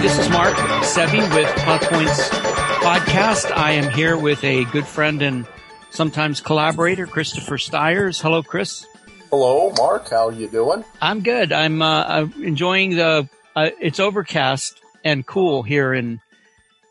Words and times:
this 0.00 0.16
is 0.16 0.28
Mark 0.30 0.54
Sevi 0.84 1.20
with 1.34 1.48
Plot 1.56 1.82
Points 1.82 2.28
Podcast. 2.28 3.50
I 3.56 3.72
am 3.72 3.90
here 3.92 4.16
with 4.16 4.42
a 4.44 4.64
good 4.66 4.86
friend 4.86 5.20
and 5.22 5.44
sometimes 5.90 6.40
collaborator, 6.40 7.06
Christopher 7.06 7.58
Stires. 7.58 8.20
Hello, 8.20 8.42
Chris. 8.42 8.86
Hello, 9.30 9.72
Mark. 9.76 10.08
How 10.10 10.28
are 10.28 10.32
you 10.32 10.48
doing? 10.48 10.84
I'm 11.02 11.22
good. 11.22 11.52
I'm, 11.52 11.82
uh, 11.82 12.04
I'm 12.04 12.44
enjoying 12.44 12.94
the. 12.94 13.28
Uh, 13.56 13.70
it's 13.80 13.98
overcast 13.98 14.80
and 15.04 15.26
cool 15.26 15.64
here 15.64 15.92
in 15.92 16.20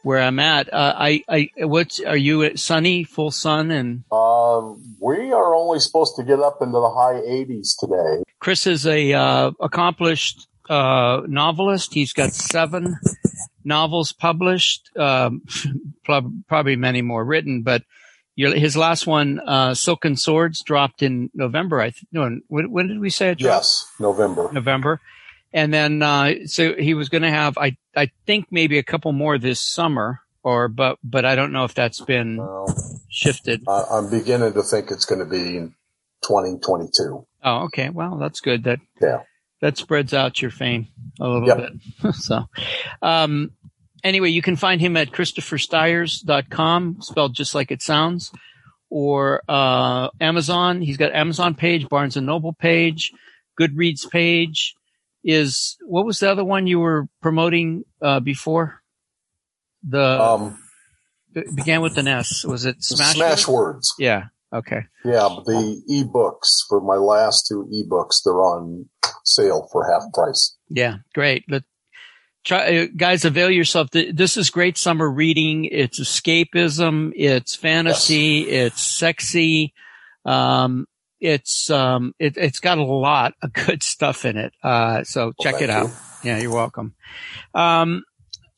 where 0.03 0.19
I'm 0.19 0.39
at. 0.39 0.73
Uh, 0.73 0.93
I, 0.97 1.23
I, 1.29 1.49
what's 1.59 2.01
are 2.01 2.17
you 2.17 2.43
at 2.43 2.59
sunny, 2.59 3.05
full 3.05 3.31
sun, 3.31 3.71
and 3.71 4.03
Um, 4.11 4.95
we 4.99 5.31
are 5.31 5.55
only 5.55 5.79
supposed 5.79 6.17
to 6.17 6.23
get 6.23 6.39
up 6.41 6.57
into 6.61 6.73
the 6.79 6.89
high 6.89 7.21
80s 7.21 7.77
today. 7.79 8.23
Chris 8.39 8.67
is 8.67 8.85
a 8.85 9.13
uh, 9.13 9.51
accomplished 9.61 10.47
uh, 10.69 11.21
novelist. 11.27 11.93
He's 11.93 12.13
got 12.13 12.33
seven 12.33 12.97
novels 13.63 14.13
published, 14.13 14.89
um, 14.97 15.41
probably 16.47 16.75
many 16.75 17.01
more 17.01 17.23
written. 17.23 17.61
But 17.63 17.83
your, 18.35 18.53
his 18.55 18.77
last 18.77 19.07
one, 19.07 19.39
uh, 19.39 19.73
Silken 19.73 20.15
Swords, 20.15 20.61
dropped 20.63 21.01
in 21.01 21.29
November. 21.33 21.81
I 21.81 21.89
th- 21.89 22.05
no, 22.11 22.39
when, 22.47 22.71
when 22.71 22.87
did 22.87 22.99
we 22.99 23.09
say 23.09 23.31
it 23.31 23.39
dropped? 23.39 23.55
Yes, 23.65 23.91
November. 23.99 24.49
November. 24.53 25.01
And 25.53 25.73
then 25.73 26.01
uh, 26.03 26.45
so 26.45 26.75
he 26.75 26.93
was 26.93 27.09
going 27.09 27.23
to 27.23 27.29
have, 27.31 27.57
I 27.57 27.77
I 27.95 28.11
think 28.25 28.47
maybe 28.51 28.77
a 28.77 28.83
couple 28.83 29.11
more 29.13 29.37
this 29.39 29.59
summer, 29.61 30.19
or 30.43 30.67
but 30.67 30.99
but 31.03 31.25
I 31.25 31.35
don't 31.35 31.51
know 31.53 31.63
if 31.63 31.73
that's 31.73 32.01
been 32.01 32.37
Well, 32.37 32.67
shifted. 33.09 33.63
I, 33.67 33.83
I'm 33.91 34.09
beginning 34.09 34.53
to 34.53 34.61
think 34.61 34.91
it's 34.91 35.05
going 35.05 35.19
to 35.19 35.25
be 35.25 35.57
in 35.57 35.73
2022. 36.23 37.25
Oh, 37.43 37.57
okay. 37.65 37.89
Well, 37.89 38.17
that's 38.17 38.39
good. 38.41 38.65
That 38.65 38.79
Yeah. 39.01 39.21
That 39.61 39.77
spreads 39.77 40.13
out 40.13 40.41
your 40.41 40.51
fame 40.51 40.87
a 41.19 41.27
little 41.27 41.47
Yep. 41.47 41.57
bit. 42.03 42.15
so, 42.15 42.45
um, 43.01 43.51
anyway, 44.03 44.29
you 44.29 44.41
can 44.43 44.55
find 44.55 44.79
him 44.79 44.95
at 44.97 45.11
christopherstires.com, 45.11 46.97
spelled 47.01 47.33
just 47.33 47.55
like 47.55 47.71
it 47.71 47.81
sounds, 47.81 48.31
or 48.89 49.41
uh, 49.49 50.09
Amazon. 50.21 50.81
He's 50.81 50.97
got 50.97 51.11
Amazon 51.13 51.55
page, 51.55 51.89
Barnes 51.89 52.17
and 52.17 52.25
Noble 52.27 52.53
page, 52.53 53.11
Goodreads 53.59 54.09
page. 54.09 54.75
Is 55.23 55.77
what 55.85 56.05
was 56.05 56.19
the 56.19 56.31
other 56.31 56.45
one 56.45 56.67
you 56.67 56.79
were 56.79 57.07
promoting 57.21 57.83
uh, 58.01 58.19
before? 58.21 58.81
The 59.83 60.21
Um, 60.21 60.59
it 61.35 61.53
began 61.55 61.81
with 61.81 61.97
an 61.97 62.07
S. 62.07 62.45
Was 62.45 62.65
it 62.65 62.81
Smash? 62.83 63.15
Smashwords. 63.15 63.87
Yeah. 63.99 64.25
Okay. 64.53 64.81
Yeah, 65.03 65.27
the 65.45 65.81
ebooks 65.89 66.65
for 66.69 66.79
my 66.81 66.95
last 66.95 67.47
two 67.47 67.69
ebooks, 67.73 68.23
they're 68.23 68.41
on 68.41 68.87
sale 69.25 69.67
for 69.71 69.85
half 69.91 70.11
price. 70.13 70.55
Yeah, 70.69 70.97
great. 71.13 71.43
Let 71.49 71.63
try, 72.45 72.77
uh, 72.77 72.87
guys, 72.95 73.25
avail 73.25 73.49
yourself. 73.49 73.89
This 73.91 74.37
is 74.37 74.49
great 74.49 74.77
summer 74.77 75.09
reading. 75.09 75.65
It's 75.65 75.99
escapism. 75.99 77.11
It's 77.15 77.55
fantasy. 77.55 78.49
It's 78.49 78.81
sexy. 78.81 79.73
Um, 80.25 80.87
it's 81.19 81.69
um, 81.69 82.13
it, 82.19 82.37
it's 82.37 82.59
got 82.59 82.77
a 82.77 82.83
lot 82.83 83.33
of 83.41 83.51
good 83.53 83.83
stuff 83.83 84.23
in 84.25 84.37
it. 84.37 84.53
Uh, 84.63 85.03
so 85.03 85.33
check 85.41 85.55
thank 85.55 85.63
it 85.65 85.69
out. 85.69 85.87
you. 85.87 85.93
Yeah, 86.23 86.37
you're 86.39 86.53
welcome. 86.53 86.95
Um, 87.53 88.03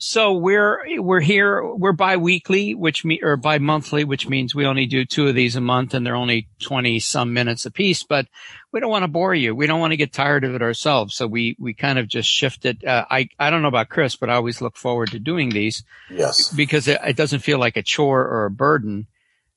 so 0.02 0.34
we're 0.34 1.02
we're 1.02 1.20
here. 1.20 1.62
We're 1.64 1.92
bi-weekly, 1.92 2.74
which 2.74 3.04
me 3.04 3.20
or 3.22 3.36
bi-monthly, 3.36 4.06
which 4.06 4.30
means 4.30 4.56
we 4.56 4.66
only 4.66 4.86
do 4.86 5.04
two 5.04 5.28
of 5.28 5.36
these 5.36 5.58
a 5.58 5.62
month, 5.62 5.94
and 5.94 6.06
they're 6.06 6.16
only 6.16 6.48
twenty 6.60 7.00
some 7.00 7.34
minutes 7.34 7.66
a 7.66 7.72
piece. 7.72 8.04
But 8.04 8.28
we 8.72 8.80
don't 8.80 8.90
want 8.90 9.04
to 9.04 9.10
bore 9.10 9.36
you. 9.36 9.54
We 9.54 9.68
don't 9.68 9.82
want 9.82 9.92
to 9.92 9.98
get 9.98 10.14
tired 10.14 10.46
of 10.46 10.56
it 10.56 10.62
ourselves. 10.62 11.16
So 11.16 11.28
we 11.28 11.58
we 11.60 11.74
kind 11.74 12.00
of 12.00 12.08
just 12.08 12.30
shift 12.30 12.64
it. 12.66 12.84
Uh, 12.84 13.06
I 13.12 13.28
I 13.38 13.50
don't 13.50 13.62
know 13.62 13.68
about 13.68 13.90
Chris, 13.90 14.16
but 14.16 14.30
I 14.30 14.36
always 14.36 14.62
look 14.62 14.78
forward 14.78 15.12
to 15.12 15.20
doing 15.20 15.50
these 15.50 15.84
Yes. 16.10 16.52
because 16.54 16.88
it, 16.88 17.00
it 17.06 17.18
doesn't 17.18 17.40
feel 17.40 17.60
like 17.60 17.76
a 17.76 17.84
chore 17.84 18.26
or 18.26 18.46
a 18.46 18.52
burden. 18.52 19.08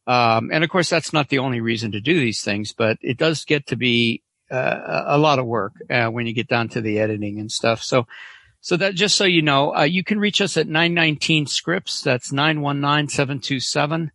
Um, 0.08 0.50
and 0.52 0.64
of 0.64 0.70
course, 0.70 0.90
that's 0.90 1.12
not 1.12 1.28
the 1.28 1.38
only 1.38 1.60
reason 1.60 1.92
to 1.92 2.00
do 2.00 2.18
these 2.18 2.42
things, 2.42 2.72
but 2.72 2.98
it 3.00 3.16
does 3.16 3.44
get 3.44 3.68
to 3.68 3.76
be 3.76 4.22
uh, 4.50 5.04
a 5.06 5.18
lot 5.18 5.38
of 5.38 5.46
work 5.46 5.74
uh, 5.88 6.08
when 6.08 6.26
you 6.26 6.32
get 6.34 6.48
down 6.48 6.68
to 6.70 6.80
the 6.80 6.98
editing 6.98 7.38
and 7.38 7.50
stuff. 7.50 7.80
So, 7.82 8.08
so 8.62 8.76
that 8.76 8.94
just 8.94 9.16
so 9.16 9.24
you 9.24 9.42
know, 9.42 9.74
uh, 9.74 9.82
you 9.82 10.04
can 10.04 10.20
reach 10.20 10.40
us 10.40 10.56
at 10.56 10.68
919 10.68 11.46
scripts. 11.46 12.00
That's 12.00 12.32
919-727-4787 12.32 14.10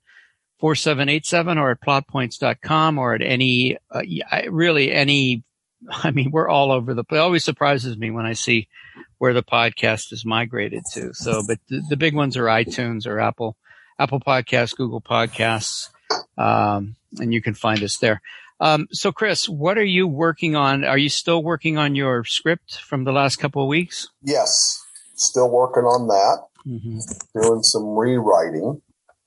or 1.58 1.72
at 1.72 1.82
plotpoints.com 1.82 2.98
or 2.98 3.14
at 3.14 3.22
any, 3.22 3.78
uh, 3.92 4.04
really 4.50 4.94
any, 4.94 5.44
I 5.90 6.12
mean, 6.12 6.32
we're 6.32 6.48
all 6.48 6.72
over 6.72 6.94
the 6.94 7.04
place. 7.04 7.18
It 7.18 7.22
always 7.22 7.44
surprises 7.44 7.98
me 7.98 8.10
when 8.10 8.26
I 8.26 8.32
see 8.34 8.70
where 9.18 9.34
the 9.34 9.44
podcast 9.44 10.14
is 10.14 10.26
migrated 10.26 10.84
to. 10.94 11.14
So, 11.14 11.44
but 11.46 11.60
the, 11.68 11.84
the 11.90 11.98
big 11.98 12.16
ones 12.16 12.38
are 12.38 12.46
iTunes 12.46 13.06
or 13.06 13.20
Apple, 13.20 13.58
Apple 14.00 14.22
Podcasts, 14.22 14.78
Google 14.78 15.02
Podcasts, 15.02 15.90
um, 16.38 16.96
and 17.20 17.34
you 17.34 17.42
can 17.42 17.54
find 17.54 17.84
us 17.84 17.98
there. 17.98 18.22
Um, 18.60 18.88
so, 18.92 19.12
Chris, 19.12 19.48
what 19.48 19.78
are 19.78 19.84
you 19.84 20.08
working 20.08 20.56
on? 20.56 20.84
Are 20.84 20.98
you 20.98 21.10
still 21.10 21.44
working 21.44 21.78
on 21.78 21.96
your 21.96 22.24
script 22.24 22.80
from 22.80 23.04
the 23.04 23.12
last 23.12 23.38
couple 23.38 23.62
of 23.62 23.68
weeks? 23.68 24.10
Yes. 24.24 24.84
Still 25.16 25.50
working 25.50 25.84
on 25.84 26.08
that. 26.08 26.48
Mm-hmm. 26.68 27.40
Doing 27.40 27.64
some 27.64 27.96
rewriting. 27.96 28.82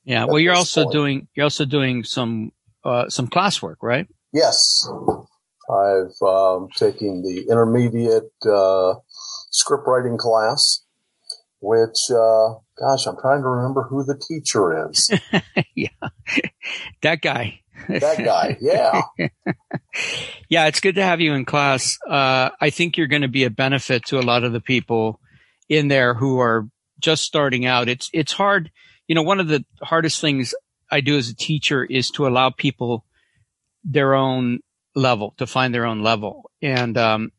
Yeah. 0.05 0.25
Well, 0.25 0.41
you're 0.41 0.55
also 0.55 0.85
point. 0.85 0.93
doing 0.93 1.29
you're 1.35 1.45
also 1.45 1.65
doing 1.65 2.05
some 2.05 2.53
uh, 2.85 3.09
some 3.09 3.29
classwork, 3.29 3.77
right? 3.83 4.07
Yes. 4.33 4.89
I've 5.71 6.21
um, 6.27 6.69
taken 6.77 7.23
the 7.23 7.47
intermediate 7.49 8.33
uh, 8.45 8.95
script 9.51 9.85
writing 9.87 10.19
class, 10.19 10.85
which, 11.61 12.11
uh, 12.11 12.55
gosh, 12.79 13.07
I'm 13.07 13.17
trying 13.21 13.43
to 13.43 13.49
remember 13.49 13.85
who 13.85 14.05
the 14.05 14.19
teacher 14.19 14.89
is. 14.91 15.11
Yeah, 15.75 15.89
that 17.03 17.23
guy. 17.23 17.61
That 17.89 18.19
guy. 18.25 18.57
Yeah. 18.61 19.03
Yeah, 20.49 20.67
it's 20.67 20.81
good 20.81 20.97
to 20.97 21.03
have 21.03 21.21
you 21.21 21.33
in 21.35 21.45
class. 21.45 21.99
Uh, 22.09 22.51
I 22.61 22.71
think 22.71 22.97
you're 22.97 23.07
going 23.07 23.23
to 23.23 23.29
be 23.29 23.45
a 23.45 23.51
benefit 23.51 24.05
to 24.07 24.19
a 24.19 24.23
lot 24.23 24.43
of 24.45 24.53
the 24.53 24.61
people 24.61 25.21
in 25.69 25.89
there 25.89 26.15
who 26.15 26.41
are 26.41 26.69
just 26.99 27.25
starting 27.25 27.67
out. 27.67 27.89
It's 27.89 28.11
it's 28.13 28.33
hard. 28.33 28.71
You 29.07 29.15
know, 29.15 29.23
one 29.23 29.39
of 29.41 29.49
the 29.49 29.65
hardest 29.83 30.21
things 30.21 30.55
I 30.91 31.01
do 31.01 31.17
as 31.17 31.29
a 31.29 31.37
teacher 31.37 31.85
is 31.85 32.11
to 32.13 32.27
allow 32.27 32.51
people 32.51 33.05
their 33.85 34.15
own 34.15 34.61
level 34.95 35.35
to 35.39 35.47
find 35.47 35.73
their 35.75 35.87
own 35.87 36.03
level. 36.03 36.51
And 36.62 36.97
um, 36.99 37.31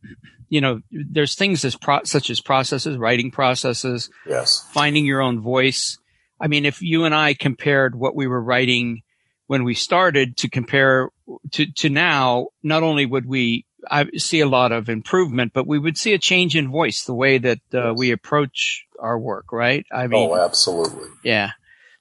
you 0.50 0.62
know, 0.62 0.82
there's 0.92 1.36
things 1.36 1.66
as 1.66 1.76
pro- 1.76 2.04
such 2.04 2.30
as 2.30 2.40
processes, 2.42 2.98
writing 2.98 3.32
processes, 3.32 4.10
Yes. 4.28 4.66
finding 4.72 5.06
your 5.06 5.22
own 5.22 5.42
voice. 5.42 5.98
I 6.40 6.48
mean, 6.48 6.66
if 6.66 6.82
you 6.82 7.04
and 7.06 7.14
I 7.14 7.34
compared 7.34 7.96
what 7.96 8.16
we 8.16 8.28
were 8.28 8.42
writing 8.42 9.02
when 9.48 9.64
we 9.64 9.74
started 9.74 10.38
to 10.38 10.50
compare 10.50 11.10
to, 11.52 11.66
to 11.74 11.90
now, 11.90 12.48
not 12.64 12.84
only 12.84 13.06
would 13.06 13.26
we 13.26 13.66
I 13.90 14.06
see 14.18 14.42
a 14.42 14.48
lot 14.48 14.72
of 14.72 14.90
improvement, 14.90 15.54
but 15.54 15.66
we 15.66 15.80
would 15.80 15.98
see 15.98 16.14
a 16.14 16.20
change 16.20 16.56
in 16.56 16.70
voice, 16.70 17.04
the 17.04 17.14
way 17.14 17.38
that 17.40 17.60
uh, 17.74 17.94
we 17.96 18.12
approach 18.12 18.86
our 19.00 19.18
work, 19.18 19.52
right? 19.52 19.86
I 19.92 20.08
mean, 20.08 20.30
oh, 20.30 20.36
absolutely. 20.36 21.08
yeah. 21.24 21.52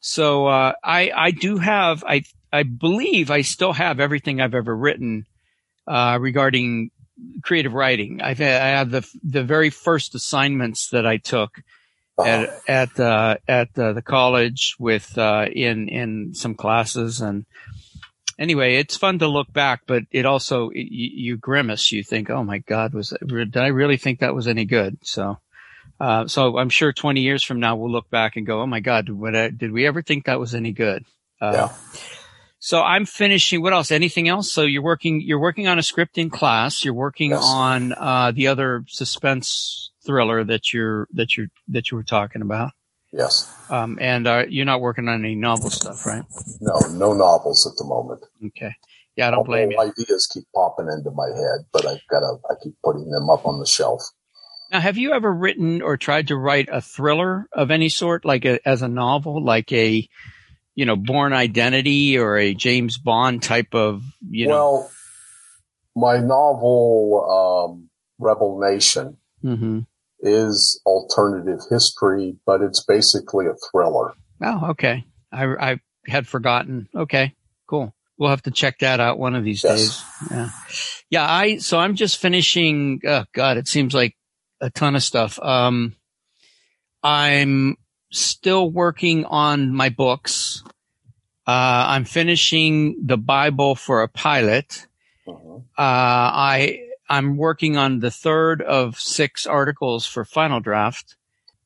So 0.00 0.46
uh, 0.46 0.74
I 0.82 1.10
I 1.14 1.30
do 1.30 1.58
have 1.58 2.04
I 2.06 2.24
I 2.52 2.64
believe 2.64 3.30
I 3.30 3.42
still 3.42 3.72
have 3.72 4.00
everything 4.00 4.40
I've 4.40 4.54
ever 4.54 4.74
written 4.74 5.26
uh, 5.86 6.18
regarding 6.20 6.90
creative 7.42 7.74
writing. 7.74 8.20
I've 8.22 8.38
had, 8.38 8.62
I 8.62 8.68
have 8.68 8.90
the 8.90 9.08
the 9.22 9.44
very 9.44 9.70
first 9.70 10.14
assignments 10.14 10.88
that 10.90 11.06
I 11.06 11.16
took. 11.18 11.62
At 12.26 12.60
at 12.68 13.00
uh, 13.00 13.36
at 13.48 13.78
uh, 13.78 13.92
the 13.92 14.02
college 14.02 14.76
with 14.78 15.16
uh, 15.18 15.46
in 15.52 15.88
in 15.88 16.34
some 16.34 16.54
classes 16.54 17.20
and 17.20 17.44
anyway 18.38 18.76
it's 18.76 18.96
fun 18.96 19.18
to 19.18 19.26
look 19.28 19.52
back 19.52 19.82
but 19.86 20.02
it 20.10 20.26
also 20.26 20.70
you, 20.72 21.10
you 21.14 21.36
grimace. 21.36 21.92
You 21.92 22.02
think 22.02 22.30
oh 22.30 22.44
my 22.44 22.58
god 22.58 22.94
was 22.94 23.10
that, 23.10 23.26
did 23.26 23.56
I 23.56 23.68
really 23.68 23.96
think 23.96 24.20
that 24.20 24.34
was 24.34 24.48
any 24.48 24.64
good? 24.64 24.98
So 25.02 25.38
uh, 26.00 26.26
so 26.26 26.56
I'm 26.56 26.70
sure 26.70 26.92
20 26.92 27.20
years 27.20 27.44
from 27.44 27.60
now 27.60 27.76
we'll 27.76 27.92
look 27.92 28.08
back 28.10 28.36
and 28.36 28.46
go 28.46 28.60
oh 28.62 28.66
my 28.66 28.80
god 28.80 29.06
did, 29.06 29.36
I, 29.36 29.48
did 29.50 29.72
we 29.72 29.86
ever 29.86 30.02
think 30.02 30.24
that 30.26 30.40
was 30.40 30.54
any 30.54 30.72
good? 30.72 31.04
Uh, 31.40 31.52
Yeah. 31.52 31.68
so 32.58 32.82
I'm 32.82 33.04
finishing 33.06 33.60
what 33.62 33.72
else? 33.72 33.90
Anything 33.90 34.28
else? 34.28 34.50
So 34.52 34.62
you're 34.62 34.82
working 34.82 35.20
you're 35.20 35.40
working 35.40 35.68
on 35.68 35.78
a 35.78 35.82
script 35.82 36.16
in 36.18 36.30
class. 36.30 36.84
You're 36.84 36.94
working 36.94 37.30
Yes. 37.32 37.42
on 37.44 37.92
uh, 37.92 38.32
the 38.32 38.46
other 38.48 38.84
suspense 38.88 39.89
thriller 40.10 40.42
that 40.44 40.72
you're 40.72 41.06
that 41.12 41.36
you're 41.36 41.46
that 41.68 41.90
you 41.90 41.96
were 41.96 42.02
talking 42.02 42.42
about 42.42 42.72
Yes. 43.12 43.52
um, 43.70 43.98
and 44.00 44.26
uh, 44.26 44.44
you're 44.48 44.66
not 44.66 44.80
working 44.80 45.08
on 45.08 45.24
any 45.24 45.34
novel 45.34 45.70
stuff, 45.70 46.06
right? 46.06 46.24
No, 46.60 46.78
no 46.92 47.12
novels 47.12 47.66
at 47.66 47.76
the 47.76 47.84
moment. 47.84 48.24
Okay. 48.46 48.74
Yeah, 49.16 49.28
I 49.28 49.30
don't 49.32 49.44
blame 49.44 49.72
you. 49.72 49.78
Ideas 49.80 50.28
keep 50.32 50.44
popping 50.54 50.86
into 50.86 51.10
my 51.10 51.26
head, 51.26 51.66
but 51.72 51.86
I've 51.86 52.06
got 52.08 52.20
to, 52.20 52.36
I 52.48 52.54
keep 52.62 52.74
putting 52.84 53.10
them 53.10 53.28
up 53.28 53.46
on 53.46 53.58
the 53.58 53.66
shelf. 53.66 54.02
Now, 54.70 54.78
have 54.80 54.96
you 54.96 55.12
ever 55.12 55.32
written 55.32 55.82
or 55.82 55.96
tried 55.96 56.28
to 56.28 56.36
write 56.36 56.68
a 56.70 56.80
thriller 56.80 57.48
of 57.52 57.72
any 57.72 57.88
sort, 57.88 58.24
like 58.24 58.44
a, 58.44 58.66
as 58.66 58.82
a 58.82 58.88
novel, 58.88 59.44
like 59.44 59.72
a, 59.72 60.08
you 60.76 60.86
know, 60.86 60.94
Bourne 60.94 61.32
Identity 61.32 62.16
or 62.16 62.38
a 62.38 62.54
James 62.54 62.96
Bond 62.96 63.42
type 63.42 63.74
of, 63.74 64.04
you 64.22 64.46
know? 64.46 64.52
well, 64.54 64.90
my 65.96 66.18
novel, 66.18 67.66
um, 67.74 67.90
Rebel 68.20 68.60
Nation, 68.60 69.16
hmm 69.42 69.80
is 70.22 70.80
alternative 70.86 71.60
history, 71.70 72.36
but 72.46 72.62
it's 72.62 72.84
basically 72.84 73.46
a 73.46 73.54
thriller. 73.70 74.14
Oh, 74.42 74.70
okay. 74.70 75.04
I, 75.32 75.44
I 75.44 75.80
had 76.06 76.26
forgotten. 76.26 76.88
Okay, 76.94 77.34
cool. 77.66 77.94
We'll 78.18 78.30
have 78.30 78.42
to 78.42 78.50
check 78.50 78.80
that 78.80 79.00
out 79.00 79.18
one 79.18 79.34
of 79.34 79.44
these 79.44 79.64
yes. 79.64 79.78
days. 79.78 80.04
Yeah. 80.30 80.50
Yeah. 81.08 81.30
I, 81.30 81.56
so 81.56 81.78
I'm 81.78 81.94
just 81.94 82.18
finishing. 82.18 83.00
Oh 83.06 83.24
God, 83.32 83.56
it 83.56 83.66
seems 83.66 83.94
like 83.94 84.14
a 84.60 84.68
ton 84.68 84.94
of 84.94 85.02
stuff. 85.02 85.38
Um, 85.38 85.96
I'm 87.02 87.76
still 88.12 88.70
working 88.70 89.24
on 89.24 89.74
my 89.74 89.88
books. 89.88 90.62
Uh, 91.46 91.86
I'm 91.88 92.04
finishing 92.04 93.06
the 93.06 93.16
Bible 93.16 93.74
for 93.74 94.02
a 94.02 94.08
pilot. 94.08 94.86
Uh-huh. 95.26 95.56
Uh, 95.56 95.60
I, 95.78 96.80
I'm 97.10 97.36
working 97.36 97.76
on 97.76 97.98
the 97.98 98.10
third 98.10 98.62
of 98.62 98.98
six 98.98 99.44
articles 99.44 100.06
for 100.06 100.24
final 100.24 100.60
draft. 100.60 101.16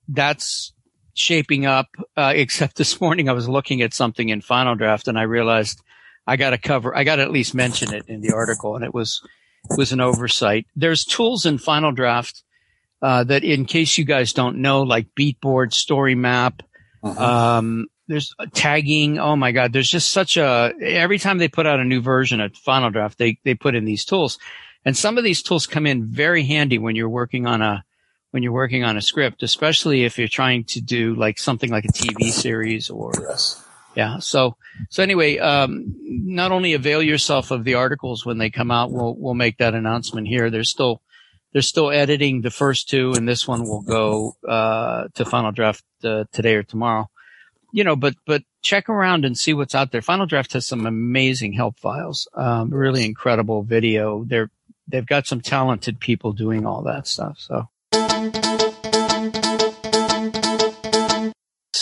That's 0.08 0.73
shaping 1.12 1.67
up, 1.67 1.88
uh, 2.17 2.32
except 2.37 2.76
this 2.76 3.00
morning 3.00 3.29
I 3.29 3.32
was 3.32 3.49
looking 3.49 3.82
at 3.82 3.93
something 3.93 4.31
in 4.31 4.41
final 4.41 4.75
draft 4.75 5.06
and 5.06 5.19
I 5.19 5.23
realized 5.23 5.81
I 6.26 6.37
got 6.37 6.50
to 6.50 6.58
cover, 6.58 6.96
I 6.96 7.05
got 7.05 7.17
to 7.17 7.23
at 7.23 7.31
least 7.31 7.55
mention 7.55 7.93
it 7.93 8.08
in 8.08 8.23
the 8.23 8.32
article 8.32 8.75
and 8.75 8.85
it 8.85 8.94
was, 8.94 9.20
it 9.70 9.76
was 9.76 9.93
an 9.93 10.00
oversight. 10.00 10.67
There's 10.75 11.05
tools 11.05 11.44
in 11.44 11.58
final 11.58 11.93
draft, 11.93 12.43
uh, 13.02 13.25
that 13.25 13.44
in 13.44 13.67
case 13.67 13.99
you 13.99 14.06
guys 14.06 14.32
don't 14.32 14.62
know, 14.62 14.82
like 14.82 15.14
Beatboard, 15.14 15.75
Story 15.75 16.14
Map, 16.14 16.62
uh-huh. 17.02 17.58
um, 17.58 17.87
there's 18.08 18.35
tagging. 18.55 19.19
Oh 19.19 19.37
my 19.37 19.52
God. 19.52 19.75
There's 19.75 19.91
just 19.91 20.11
such 20.11 20.38
a, 20.38 20.73
every 20.81 21.19
time 21.19 21.37
they 21.37 21.49
put 21.49 21.67
out 21.67 21.81
a 21.81 21.85
new 21.85 22.00
version 22.00 22.41
of 22.41 22.56
Final 22.56 22.91
Draft, 22.91 23.19
they, 23.19 23.38
they 23.44 23.55
put 23.55 23.75
in 23.75 23.85
these 23.85 24.06
tools. 24.06 24.38
And 24.84 24.96
some 24.96 25.16
of 25.19 25.25
these 25.25 25.42
tools 25.42 25.66
come 25.66 25.86
in 25.86 26.06
very 26.06 26.44
handy 26.44 26.78
when 26.78 26.96
you're 26.96 27.08
working 27.08 27.46
on 27.46 27.62
a, 27.62 27.84
when 28.31 28.42
you're 28.42 28.52
working 28.52 28.84
on 28.84 28.96
a 28.96 29.02
script, 29.02 29.42
especially 29.42 30.04
if 30.04 30.19
you're 30.19 30.28
trying 30.28 30.64
to 30.64 30.81
do 30.81 31.14
like 31.14 31.38
something 31.38 31.70
like 31.70 31.84
a 31.84 31.92
TV 31.92 32.31
series 32.31 32.90
or 32.90 33.12
yes. 33.28 33.64
yeah. 33.94 34.19
So 34.19 34.56
so 34.90 35.02
anyway, 35.02 35.38
um, 35.38 35.94
not 36.02 36.52
only 36.52 36.75
avail 36.75 37.02
yourself 37.02 37.50
of 37.50 37.64
the 37.64 37.75
articles 37.75 38.26
when 38.26 38.38
they 38.38 38.50
come 38.50 38.70
out, 38.70 38.90
we'll 38.90 39.14
we'll 39.14 39.34
make 39.34 39.58
that 39.58 39.75
announcement 39.75 40.26
here. 40.26 40.50
There's 40.50 40.70
still 40.70 41.00
they're 41.52 41.62
still 41.62 41.92
editing 41.92 42.40
the 42.40 42.50
first 42.50 42.88
two, 42.88 43.12
and 43.12 43.28
this 43.28 43.46
one 43.46 43.62
will 43.62 43.82
go 43.82 44.36
uh, 44.46 45.04
to 45.14 45.25
Final 45.25 45.52
Draft 45.52 45.84
uh, 46.02 46.25
today 46.32 46.56
or 46.56 46.64
tomorrow. 46.64 47.08
You 47.72 47.84
know, 47.84 47.94
but 47.94 48.14
but 48.26 48.42
check 48.60 48.88
around 48.88 49.25
and 49.25 49.38
see 49.38 49.54
what's 49.54 49.76
out 49.76 49.92
there. 49.92 50.02
Final 50.02 50.26
Draft 50.26 50.54
has 50.54 50.66
some 50.66 50.86
amazing 50.86 51.52
help 51.52 51.78
files, 51.78 52.26
um, 52.34 52.70
really 52.70 53.04
incredible 53.04 53.62
video. 53.62 54.25
They're 54.25 54.50
they've 54.88 55.06
got 55.06 55.26
some 55.26 55.40
talented 55.40 56.00
people 56.00 56.32
doing 56.32 56.66
all 56.66 56.82
that 56.82 57.06
stuff. 57.06 57.38
So 57.38 57.69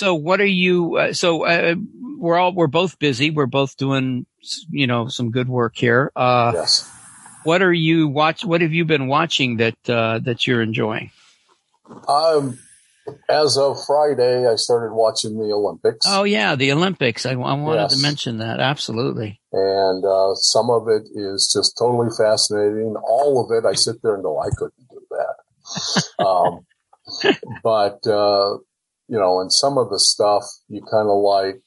so 0.02 0.14
what 0.14 0.40
are 0.40 0.44
you? 0.44 0.96
Uh, 0.96 1.12
so 1.12 1.44
uh, 1.44 1.76
we're 2.18 2.36
all 2.36 2.52
we're 2.52 2.66
both 2.66 2.98
busy. 2.98 3.30
We're 3.30 3.46
both 3.46 3.76
doing 3.76 4.26
you 4.68 4.86
know 4.86 5.08
some 5.08 5.30
good 5.30 5.48
work 5.48 5.76
here. 5.76 6.10
Uh, 6.16 6.52
yes. 6.54 6.90
What 7.44 7.62
are 7.62 7.72
you 7.72 8.08
watch? 8.08 8.44
What 8.44 8.62
have 8.62 8.72
you 8.72 8.84
been 8.84 9.06
watching 9.06 9.58
that 9.58 9.76
uh, 9.88 10.18
that 10.20 10.46
you're 10.46 10.62
enjoying? 10.62 11.10
Um, 12.08 12.58
as 13.28 13.58
of 13.58 13.76
Friday, 13.86 14.46
I 14.46 14.56
started 14.56 14.94
watching 14.94 15.36
the 15.36 15.52
Olympics. 15.52 16.06
Oh 16.08 16.24
yeah, 16.24 16.54
the 16.54 16.72
Olympics. 16.72 17.26
I, 17.26 17.32
I 17.32 17.34
wanted 17.34 17.82
yes. 17.82 17.96
to 17.96 18.02
mention 18.02 18.38
that 18.38 18.60
absolutely. 18.60 19.40
And 19.52 20.04
uh, 20.04 20.34
some 20.34 20.70
of 20.70 20.88
it 20.88 21.08
is 21.14 21.52
just 21.52 21.76
totally 21.78 22.10
fascinating. 22.16 22.94
All 23.04 23.44
of 23.44 23.50
it, 23.56 23.66
I 23.66 23.74
sit 23.74 23.96
there 24.02 24.14
and 24.14 24.22
go, 24.22 24.40
I 24.40 24.48
couldn't 24.56 24.88
do 24.90 25.00
that. 25.10 26.14
um, 26.24 26.66
but 27.62 28.06
uh, 28.06 28.58
you 29.08 29.18
know, 29.18 29.40
and 29.40 29.52
some 29.52 29.78
of 29.78 29.90
the 29.90 29.98
stuff 29.98 30.44
you 30.68 30.82
kind 30.82 31.08
of 31.08 31.18
like, 31.22 31.60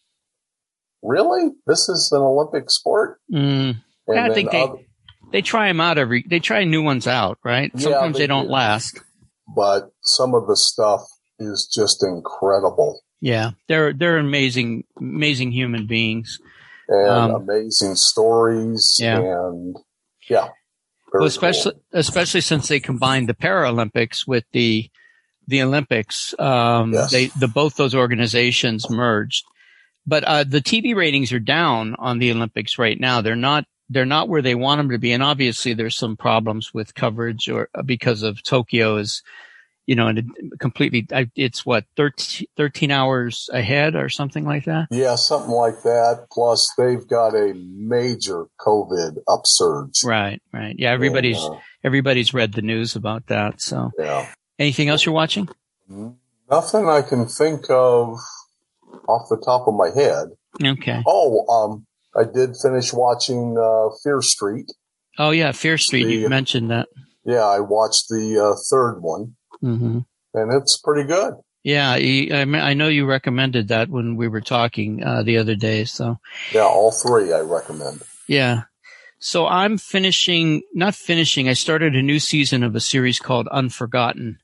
really? 1.03 1.49
This 1.67 1.89
is 1.89 2.11
an 2.11 2.21
Olympic 2.21 2.69
sport? 2.69 3.19
Mm. 3.31 3.81
I 4.09 4.33
think 4.33 4.51
they, 4.51 4.63
other, 4.63 4.77
they 5.31 5.41
try 5.41 5.67
them 5.67 5.81
out 5.81 5.97
every, 5.97 6.23
they 6.27 6.39
try 6.39 6.63
new 6.63 6.81
ones 6.81 7.07
out, 7.07 7.39
right? 7.43 7.71
Sometimes 7.77 7.91
yeah, 7.91 8.11
they, 8.13 8.19
they, 8.19 8.27
don't 8.27 8.45
do. 8.45 8.51
last. 8.51 8.99
But 9.55 9.91
some 10.01 10.33
of 10.33 10.47
the 10.47 10.55
stuff 10.55 11.01
is 11.39 11.69
just 11.73 12.03
incredible. 12.03 13.01
Yeah. 13.21 13.51
They're, 13.67 13.93
they're 13.93 14.17
amazing, 14.17 14.83
amazing 14.97 15.51
human 15.51 15.87
beings. 15.87 16.39
And 16.87 17.09
um, 17.09 17.31
amazing 17.31 17.95
stories. 17.95 18.97
Yeah. 18.99 19.19
And 19.19 19.75
yeah. 20.29 20.49
Well, 21.13 21.25
especially, 21.25 21.71
cool. 21.71 21.81
especially 21.93 22.41
since 22.41 22.67
they 22.67 22.79
combined 22.79 23.29
the 23.29 23.33
Paralympics 23.33 24.27
with 24.27 24.43
the, 24.51 24.89
the 25.47 25.63
Olympics. 25.63 26.35
Um, 26.37 26.93
yes. 26.93 27.11
they, 27.11 27.27
the, 27.27 27.47
both 27.47 27.75
those 27.75 27.95
organizations 27.95 28.89
merged, 28.89 29.45
but, 30.05 30.23
uh, 30.23 30.43
the 30.43 30.61
TV 30.61 30.95
ratings 30.95 31.31
are 31.31 31.39
down 31.39 31.95
on 31.97 32.19
the 32.19 32.31
Olympics 32.31 32.77
right 32.77 32.99
now. 32.99 33.21
They're 33.21 33.35
not, 33.35 33.65
they're 33.89 34.05
not 34.05 34.29
where 34.29 34.41
they 34.41 34.55
want 34.55 34.79
them 34.79 34.89
to 34.89 34.97
be. 34.99 35.13
And 35.13 35.23
obviously 35.23 35.73
there's 35.73 35.97
some 35.97 36.17
problems 36.17 36.73
with 36.73 36.95
coverage 36.95 37.49
or 37.49 37.69
because 37.85 38.21
of 38.21 38.43
Tokyo 38.43 38.97
is, 38.97 39.23
you 39.85 39.95
know, 39.95 40.07
and 40.07 40.31
completely, 40.59 41.07
it's 41.35 41.65
what, 41.65 41.85
13, 41.97 42.47
13 42.57 42.91
hours 42.91 43.49
ahead 43.53 43.95
or 43.95 44.09
something 44.09 44.45
like 44.45 44.65
that? 44.65 44.87
Yeah, 44.91 45.15
something 45.15 45.51
like 45.51 45.83
that. 45.83 46.27
Plus 46.31 46.69
they've 46.77 47.07
got 47.07 47.35
a 47.35 47.53
major 47.55 48.47
COVID 48.59 49.17
upsurge. 49.27 50.03
Right, 50.03 50.41
right. 50.51 50.75
Yeah, 50.77 50.91
everybody's, 50.91 51.43
and, 51.43 51.55
uh, 51.55 51.59
everybody's 51.83 52.33
read 52.33 52.53
the 52.53 52.61
news 52.61 52.95
about 52.95 53.27
that. 53.27 53.61
So, 53.61 53.91
yeah. 53.97 54.27
Anything 54.57 54.89
else 54.89 55.05
you're 55.05 55.15
watching? 55.15 55.49
Nothing 56.49 56.87
I 56.87 57.01
can 57.01 57.27
think 57.27 57.69
of 57.69 58.17
off 59.07 59.29
the 59.29 59.37
top 59.43 59.67
of 59.67 59.73
my 59.73 59.89
head. 59.89 60.29
Okay. 60.63 61.03
Oh, 61.05 61.45
um, 61.47 61.85
I 62.15 62.23
did 62.23 62.55
finish 62.55 62.93
watching 62.93 63.57
uh, 63.57 63.89
Fear 64.03 64.21
Street. 64.21 64.71
Oh 65.17 65.31
yeah, 65.31 65.51
Fear 65.51 65.77
Street. 65.77 66.06
The, 66.06 66.13
you 66.13 66.30
mentioned 66.30 66.71
that. 66.71 66.87
Yeah, 67.25 67.44
I 67.44 67.59
watched 67.59 68.07
the 68.09 68.39
uh, 68.39 68.56
third 68.69 68.99
one, 69.01 69.35
mm-hmm. 69.66 70.00
and 70.34 70.54
it's 70.54 70.78
pretty 70.78 71.07
good. 71.07 71.36
Yeah, 71.64 71.92
I 71.92 72.74
know 72.76 72.90
you 72.90 73.07
recommended 73.07 73.69
that 73.69 73.90
when 73.90 74.16
we 74.16 74.28
were 74.28 74.42
talking 74.42 75.04
uh, 75.04 75.24
the 75.24 75.38
other 75.38 75.56
day. 75.56 75.86
So 75.86 76.19
yeah, 76.52 76.62
all 76.62 76.92
three 76.92 77.34
I 77.34 77.40
recommend. 77.40 78.04
Yeah. 78.28 78.64
So 79.18 79.48
I'm 79.48 79.80
finishing, 79.80 80.62
not 80.76 80.94
finishing. 80.94 81.50
I 81.50 81.54
started 81.54 81.95
a 81.95 82.04
new 82.04 82.19
season 82.19 82.62
of 82.62 82.76
a 82.76 82.80
series 82.80 83.19
called 83.19 83.48
Unforgotten 83.48 84.38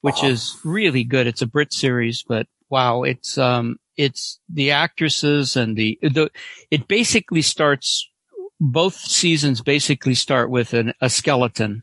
which 0.00 0.18
uh-huh. 0.18 0.28
is 0.28 0.58
really 0.64 1.04
good. 1.04 1.26
It's 1.26 1.42
a 1.42 1.46
Brit 1.46 1.72
series, 1.72 2.22
but 2.26 2.46
wow, 2.68 3.02
it's, 3.02 3.38
um, 3.38 3.78
it's 3.96 4.40
the 4.48 4.70
actresses 4.70 5.56
and 5.56 5.76
the, 5.76 5.98
the, 6.02 6.30
it 6.70 6.88
basically 6.88 7.42
starts, 7.42 8.08
both 8.60 8.94
seasons 8.94 9.62
basically 9.62 10.14
start 10.14 10.50
with 10.50 10.74
an, 10.74 10.92
a 11.00 11.10
skeleton 11.10 11.82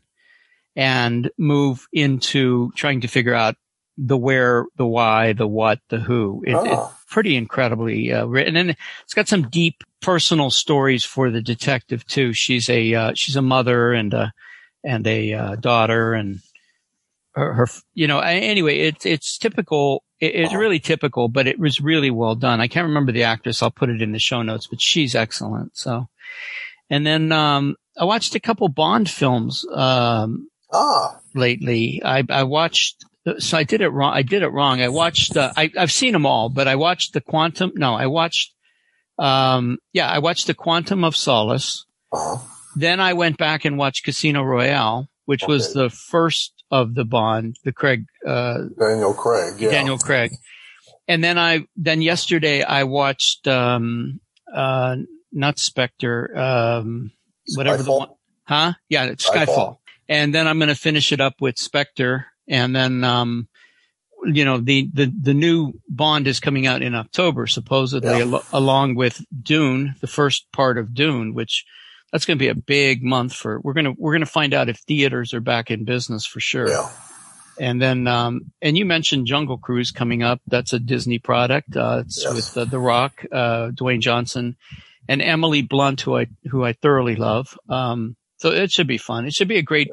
and 0.78 1.28
move 1.36 1.88
into 1.92 2.70
trying 2.76 3.00
to 3.00 3.08
figure 3.08 3.34
out 3.34 3.56
the 3.96 4.16
where, 4.16 4.64
the 4.76 4.86
why, 4.86 5.32
the 5.32 5.46
what, 5.46 5.80
the 5.88 5.98
who. 5.98 6.44
It, 6.46 6.54
oh. 6.54 6.64
It's 6.64 7.12
pretty 7.12 7.34
incredibly 7.34 8.12
uh, 8.12 8.26
written, 8.26 8.56
and 8.56 8.76
it's 9.02 9.14
got 9.14 9.26
some 9.26 9.48
deep 9.50 9.82
personal 10.00 10.50
stories 10.50 11.04
for 11.04 11.32
the 11.32 11.42
detective 11.42 12.06
too. 12.06 12.32
She's 12.32 12.70
a 12.70 12.94
uh, 12.94 13.12
she's 13.16 13.34
a 13.34 13.42
mother 13.42 13.92
and 13.92 14.14
a 14.14 14.32
and 14.84 15.04
a 15.08 15.32
uh, 15.32 15.56
daughter, 15.56 16.14
and 16.14 16.38
her, 17.32 17.54
her, 17.54 17.66
you 17.94 18.06
know, 18.06 18.20
anyway, 18.20 18.78
it's, 18.78 19.04
it's 19.04 19.36
typical. 19.36 20.04
it's 20.20 20.54
really 20.54 20.78
typical, 20.78 21.28
but 21.28 21.48
it 21.48 21.58
was 21.58 21.80
really 21.80 22.10
well 22.10 22.36
done. 22.36 22.60
I 22.60 22.68
can't 22.68 22.86
remember 22.86 23.10
the 23.10 23.24
actress. 23.24 23.62
I'll 23.62 23.70
put 23.72 23.90
it 23.90 24.00
in 24.00 24.12
the 24.12 24.20
show 24.20 24.42
notes, 24.42 24.68
but 24.68 24.80
she's 24.80 25.16
excellent. 25.16 25.76
So, 25.76 26.08
and 26.88 27.04
then, 27.04 27.32
um, 27.32 27.74
I 27.98 28.04
watched 28.04 28.36
a 28.36 28.40
couple 28.40 28.68
Bond 28.68 29.10
films, 29.10 29.66
um, 29.72 30.48
ah. 30.72 31.18
lately. 31.34 32.02
I, 32.04 32.24
I 32.28 32.44
watched, 32.44 33.04
so 33.38 33.58
I 33.58 33.64
did 33.64 33.80
it 33.80 33.88
wrong. 33.88 34.12
I 34.14 34.22
did 34.22 34.42
it 34.42 34.48
wrong. 34.48 34.80
I 34.80 34.88
watched, 34.88 35.36
uh, 35.36 35.52
I, 35.56 35.70
I've 35.78 35.92
seen 35.92 36.12
them 36.12 36.26
all, 36.26 36.48
but 36.48 36.68
I 36.68 36.76
watched 36.76 37.12
the 37.12 37.20
Quantum. 37.20 37.72
No, 37.74 37.94
I 37.94 38.06
watched, 38.06 38.54
um, 39.18 39.78
yeah, 39.92 40.08
I 40.08 40.18
watched 40.18 40.46
the 40.46 40.54
Quantum 40.54 41.04
of 41.04 41.16
Solace. 41.16 41.86
Uh-huh. 42.12 42.38
Then 42.76 43.00
I 43.00 43.14
went 43.14 43.38
back 43.38 43.64
and 43.64 43.76
watched 43.76 44.04
Casino 44.04 44.42
Royale, 44.42 45.08
which 45.24 45.42
okay. 45.42 45.52
was 45.52 45.72
the 45.72 45.90
first 45.90 46.52
of 46.70 46.94
the 46.94 47.04
Bond, 47.04 47.56
the 47.64 47.72
Craig, 47.72 48.04
uh, 48.26 48.58
Daniel 48.78 49.14
Craig, 49.14 49.54
yeah. 49.58 49.70
Daniel 49.70 49.98
Craig. 49.98 50.30
And 51.08 51.24
then 51.24 51.38
I, 51.38 51.66
then 51.76 52.02
yesterday 52.02 52.62
I 52.62 52.84
watched, 52.84 53.48
um, 53.48 54.20
uh, 54.54 54.96
not 55.32 55.58
Spectre, 55.58 56.36
um, 56.36 57.12
whatever 57.56 57.82
Skyfall? 57.82 57.84
the 57.84 57.92
one, 57.92 58.08
huh? 58.44 58.72
Yeah, 58.88 59.04
it's 59.04 59.28
Skyfall. 59.28 59.46
Skyfall. 59.46 59.78
And 60.08 60.34
then 60.34 60.46
I'm 60.46 60.58
going 60.58 60.68
to 60.68 60.74
finish 60.74 61.12
it 61.12 61.20
up 61.20 61.34
with 61.40 61.58
Spectre. 61.58 62.26
And 62.48 62.74
then, 62.74 63.04
um, 63.04 63.48
you 64.24 64.44
know, 64.44 64.58
the, 64.58 64.88
the, 64.92 65.12
the 65.20 65.34
new 65.34 65.72
Bond 65.88 66.26
is 66.26 66.40
coming 66.40 66.66
out 66.66 66.82
in 66.82 66.94
October, 66.94 67.46
supposedly, 67.46 68.18
yeah. 68.18 68.24
al- 68.24 68.44
along 68.52 68.94
with 68.94 69.24
Dune, 69.42 69.94
the 70.00 70.06
first 70.06 70.50
part 70.52 70.78
of 70.78 70.94
Dune, 70.94 71.34
which 71.34 71.64
that's 72.12 72.24
going 72.24 72.38
to 72.38 72.42
be 72.42 72.48
a 72.48 72.54
big 72.54 73.02
month 73.04 73.34
for 73.34 73.60
we're 73.60 73.74
going 73.74 73.84
to 73.84 73.94
we're 73.98 74.12
going 74.12 74.20
to 74.20 74.26
find 74.26 74.54
out 74.54 74.70
if 74.70 74.78
theaters 74.78 75.34
are 75.34 75.40
back 75.40 75.70
in 75.70 75.84
business 75.84 76.24
for 76.24 76.40
sure 76.40 76.66
yeah 76.66 76.88
and 77.60 77.82
then, 77.82 78.06
um, 78.06 78.52
and 78.62 78.78
you 78.78 78.84
mentioned 78.84 79.26
Jungle 79.26 79.58
Cruise 79.58 79.90
coming 79.90 80.22
up. 80.22 80.40
That's 80.46 80.72
a 80.72 80.78
Disney 80.78 81.18
product. 81.18 81.76
Uh, 81.76 82.02
it's 82.06 82.22
Yes. 82.22 82.34
with 82.34 82.56
uh, 82.56 82.64
The 82.70 82.78
Rock, 82.78 83.24
uh, 83.32 83.70
Dwayne 83.70 84.00
Johnson 84.00 84.56
and 85.08 85.20
Emily 85.20 85.62
Blunt, 85.62 86.00
who 86.02 86.16
I, 86.16 86.26
who 86.50 86.64
I 86.64 86.72
thoroughly 86.74 87.16
love. 87.16 87.58
Um, 87.68 88.16
so 88.38 88.50
it 88.50 88.70
should 88.70 88.86
be 88.88 88.98
fun. 88.98 89.26
It 89.26 89.34
should 89.34 89.48
be 89.48 89.58
a 89.58 89.62
great, 89.62 89.90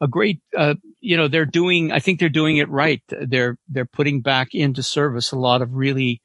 a 0.00 0.06
great, 0.06 0.40
uh, 0.56 0.74
you 1.00 1.16
know, 1.16 1.28
they're 1.28 1.46
doing, 1.46 1.90
I 1.92 1.98
think 2.00 2.20
they're 2.20 2.28
doing 2.28 2.58
it 2.58 2.68
right. 2.68 3.02
They're, 3.08 3.56
they're 3.68 3.84
putting 3.86 4.20
back 4.20 4.48
into 4.54 4.82
service 4.82 5.32
a 5.32 5.38
lot 5.38 5.62
of 5.62 5.72
really 5.74 6.20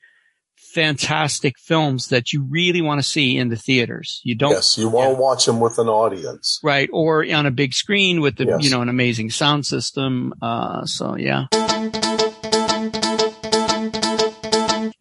fantastic 0.56 1.60
films 1.60 2.08
that 2.10 2.32
you 2.34 2.44
really 2.50 2.82
want 2.82 3.00
to 3.00 3.04
see 3.08 3.38
in 3.38 3.50
the 3.50 3.56
theaters. 3.56 4.22
You 4.24 4.36
don't 4.36 4.52
Yes, 4.52 4.78
you 4.78 4.90
want 4.90 5.16
to 5.16 5.22
watch 5.22 5.46
them 5.46 5.60
with 5.60 5.78
an 5.78 5.88
audience. 5.88 6.60
right 6.64 6.90
or 6.94 7.26
on 7.32 7.46
a 7.46 7.52
big 7.52 7.74
screen 7.74 8.22
with 8.22 8.38
the 8.38 8.46
Yes. 8.46 8.64
you 8.64 8.70
know 8.72 8.82
an 8.82 8.90
amazing 8.90 9.30
sound 9.30 9.66
system 9.66 10.34
uh 10.42 10.86
so 10.86 11.16
yeah 11.18 11.46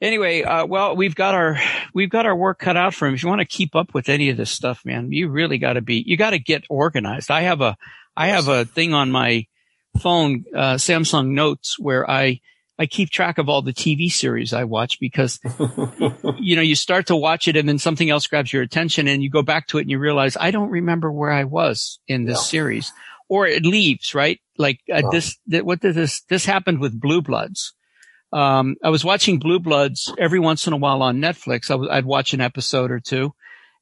anyway 0.03 0.43
uh 0.43 0.67
well 0.67 0.95
we've 0.97 1.15
got 1.15 1.35
our 1.35 1.57
we've 1.95 2.11
got 2.11 2.27
our 2.27 2.37
work 2.37 2.59
cut 2.59 2.77
out 2.77 2.93
for 2.93 3.07
him 3.09 3.15
if 3.15 3.23
you 3.23 3.29
want 3.29 3.41
to 3.41 3.47
keep 3.47 3.75
up 3.75 3.95
with 3.95 4.09
any 4.11 4.29
of 4.29 4.37
this 4.37 4.51
stuff 4.51 4.83
man 4.85 5.11
you 5.11 5.29
really 5.29 5.57
got 5.57 5.75
to 5.75 5.81
be 5.81 6.03
you 6.07 6.17
got 6.19 6.31
to 6.31 6.39
get 6.39 6.65
organized 6.69 7.31
i 7.31 7.43
have 7.43 7.61
a 7.63 7.77
i 8.17 8.27
have 8.27 8.49
a 8.49 8.65
thing 8.67 8.93
on 8.93 9.11
my 9.11 9.47
phone 10.01 10.45
uh 10.55 10.75
samsung 10.75 11.29
notes 11.29 11.79
where 11.79 12.09
i 12.11 12.41
I 12.79 12.87
keep 12.87 13.11
track 13.11 13.37
of 13.39 13.49
all 13.51 13.63
the 13.63 13.75
TV 13.75 14.11
series 14.11 14.53
I 14.53 14.65
watch 14.65 14.99
because 14.99 15.39
you 16.41 16.57
know, 16.57 16.63
you 16.63 16.75
start 16.75 17.07
to 17.09 17.15
watch 17.15 17.47
it 17.47 17.55
and 17.55 17.69
then 17.69 17.79
something 17.79 18.09
else 18.11 18.27
grabs 18.27 18.53
your 18.53 18.63
attention 18.63 19.07
and 19.07 19.23
you 19.23 19.31
go 19.31 19.43
back 19.43 19.69
to 19.69 19.79
it 19.79 19.83
and 19.83 19.91
you 19.91 19.99
realize, 20.01 20.37
I 20.41 20.51
don't 20.51 20.71
remember 20.71 21.13
where 21.13 21.31
I 21.31 21.45
was 21.45 22.01
in 22.09 22.25
this 22.25 22.45
series 22.49 22.91
or 23.29 23.47
it 23.47 23.65
leaves, 23.65 24.15
right? 24.17 24.41
Like 24.57 24.81
uh, 24.93 25.03
Oh. 25.05 25.11
this, 25.13 25.37
th- 25.49 25.63
what 25.63 25.81
did 25.81 25.95
this, 25.95 26.23
this 26.23 26.45
happened 26.47 26.81
with 26.81 26.99
Blue 26.99 27.21
Bloods. 27.23 27.75
Um, 28.33 28.77
I 28.83 28.89
was 28.91 29.05
watching 29.05 29.39
Blue 29.39 29.59
Bloods 29.59 30.13
every 30.19 30.39
once 30.41 30.67
in 30.67 30.73
a 30.73 30.77
while 30.79 31.03
on 31.03 31.19
Netflix. 31.19 31.71
I 31.71 31.75
w- 31.75 31.91
I'd 31.91 32.05
watch 32.07 32.33
an 32.35 32.41
episode 32.41 32.91
or 32.91 33.01
two 33.01 33.35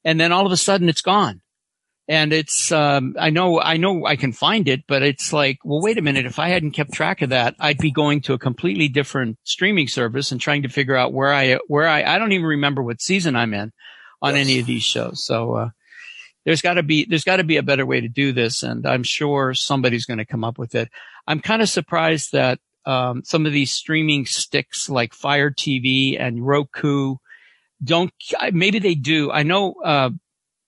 and 0.03 0.19
then 0.19 0.31
all 0.31 0.45
of 0.45 0.51
a 0.51 0.57
sudden 0.57 0.89
it's 0.89 1.01
gone. 1.01 1.41
And 2.07 2.33
it's, 2.33 2.71
um, 2.71 3.15
I 3.17 3.29
know, 3.29 3.61
I 3.61 3.77
know 3.77 4.05
I 4.05 4.17
can 4.17 4.33
find 4.33 4.67
it, 4.67 4.81
but 4.85 5.01
it's 5.01 5.31
like, 5.31 5.59
well, 5.63 5.81
wait 5.81 5.97
a 5.97 6.01
minute. 6.01 6.25
If 6.25 6.39
I 6.39 6.49
hadn't 6.49 6.71
kept 6.71 6.91
track 6.91 7.21
of 7.21 7.29
that, 7.29 7.55
I'd 7.59 7.77
be 7.77 7.91
going 7.91 8.21
to 8.21 8.33
a 8.33 8.39
completely 8.39 8.89
different 8.89 9.37
streaming 9.43 9.87
service 9.87 10.31
and 10.31 10.41
trying 10.41 10.63
to 10.63 10.69
figure 10.69 10.97
out 10.97 11.13
where 11.13 11.31
I, 11.31 11.59
where 11.67 11.87
I, 11.87 12.03
I 12.03 12.17
don't 12.17 12.33
even 12.33 12.47
remember 12.47 12.83
what 12.83 13.01
season 13.01 13.35
I'm 13.37 13.53
in 13.53 13.71
on 14.21 14.35
Yes. 14.35 14.45
any 14.45 14.59
of 14.59 14.65
these 14.65 14.83
shows. 14.83 15.23
So, 15.25 15.53
uh, 15.53 15.69
there's 16.43 16.61
got 16.63 16.73
to 16.73 16.83
be, 16.83 17.05
there's 17.05 17.23
got 17.23 17.37
to 17.37 17.43
be 17.45 17.57
a 17.57 17.63
better 17.63 17.85
way 17.85 18.01
to 18.01 18.09
do 18.09 18.33
this. 18.33 18.63
And 18.63 18.85
I'm 18.85 19.03
sure 19.03 19.53
somebody's 19.53 20.05
going 20.05 20.17
to 20.17 20.25
come 20.25 20.43
up 20.43 20.57
with 20.57 20.73
it. 20.75 20.89
I'm 21.27 21.39
kind 21.39 21.61
of 21.61 21.69
surprised 21.69 22.31
that, 22.33 22.59
um, 22.85 23.23
some 23.23 23.45
of 23.45 23.51
these 23.53 23.71
streaming 23.71 24.25
sticks 24.25 24.89
like 24.89 25.13
Fire 25.13 25.51
TV 25.51 26.19
and 26.19 26.45
Roku 26.45 27.15
don't, 27.83 28.11
maybe 28.51 28.79
they 28.79 28.95
do. 28.95 29.31
I 29.31 29.43
know, 29.43 29.73
uh, 29.83 30.09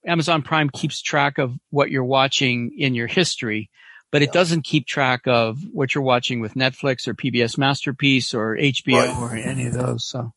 Amazon 0.06 0.42
Prime 0.42 0.68
keeps 0.68 1.00
track 1.00 1.38
of 1.38 1.54
what 1.70 1.90
you're 1.90 2.04
watching 2.04 2.72
in 2.76 2.94
your 2.94 3.06
history, 3.06 3.70
but 4.12 4.20
it 4.22 4.26
Yeah. 4.26 4.32
doesn't 4.32 4.62
keep 4.62 4.86
track 4.86 5.22
of 5.26 5.58
what 5.72 5.94
you're 5.94 6.04
watching 6.04 6.40
with 6.40 6.54
Netflix 6.54 7.08
or 7.08 7.14
PBS 7.14 7.56
Masterpiece 7.56 8.34
or 8.34 8.56
HBO 8.56 8.98
Right. 8.98 9.16
or 9.16 9.34
any 9.36 9.66
of 9.66 9.72
those. 9.74 10.04
So 10.06 10.32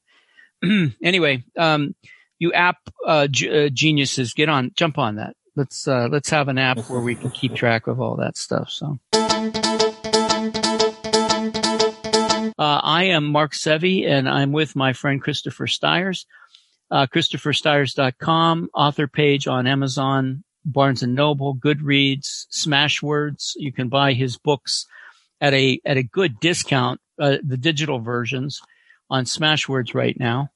anyway, 1.03 1.43
um, 1.57 1.95
you 2.39 2.53
app, 2.53 2.77
uh, 3.05 3.27
g- 3.27 3.65
uh, 3.65 3.69
geniuses, 3.69 4.33
get 4.33 4.47
on, 4.49 4.71
jump 4.75 4.97
on 4.97 5.15
that. 5.15 5.35
Let's, 5.55 5.87
uh, 5.87 6.07
let's 6.11 6.29
have 6.29 6.47
an 6.47 6.59
app 6.59 6.77
where 6.89 7.01
we 7.01 7.15
can 7.15 7.31
keep 7.31 7.55
track 7.55 7.87
of 7.87 7.99
all 7.99 8.15
that 8.17 8.37
stuff. 8.37 8.69
So. 8.69 8.99
Uh, 12.57 12.81
I 12.83 13.03
am 13.05 13.25
Mark 13.25 13.53
Sevi 13.53 14.07
and 14.07 14.27
I'm 14.27 14.51
with 14.51 14.75
my 14.75 14.93
friend 14.93 15.21
Christopher 15.21 15.67
Stires 15.67 16.25
uh, 16.91 17.07
ChristopherStires.com, 17.07 18.69
author 18.73 19.07
page 19.07 19.47
on 19.47 19.67
Amazon, 19.67 20.43
Barnes 20.65 21.03
and 21.03 21.15
Noble, 21.15 21.55
Goodreads, 21.55 22.45
Smashwords. 22.51 23.51
You 23.55 23.71
can 23.71 23.89
buy 23.89 24.13
his 24.13 24.37
books 24.37 24.85
at 25.41 25.53
a, 25.53 25.79
at 25.85 25.97
a 25.97 26.03
good 26.03 26.39
discount, 26.39 26.99
uh, 27.19 27.37
the 27.43 27.57
digital 27.57 27.99
versions 27.99 28.61
on 29.09 29.25
Smashwords 29.25 29.93
right 29.93 30.17
now. 30.19 30.49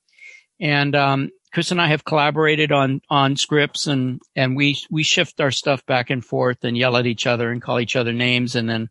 And, 0.59 0.95
um, 0.95 1.29
Chris 1.53 1.71
and 1.71 1.81
I 1.81 1.87
have 1.87 2.05
collaborated 2.05 2.71
on, 2.71 3.01
on 3.09 3.35
scripts 3.35 3.87
and, 3.87 4.21
and 4.37 4.55
we, 4.55 4.77
we 4.89 5.03
shift 5.03 5.41
our 5.41 5.51
stuff 5.51 5.85
back 5.85 6.09
and 6.09 6.23
forth 6.23 6.63
and 6.63 6.77
yell 6.77 6.95
at 6.95 7.05
each 7.05 7.27
other 7.27 7.51
and 7.51 7.61
call 7.61 7.81
each 7.81 7.97
other 7.97 8.13
names 8.13 8.55
and 8.55 8.69
then, 8.69 8.89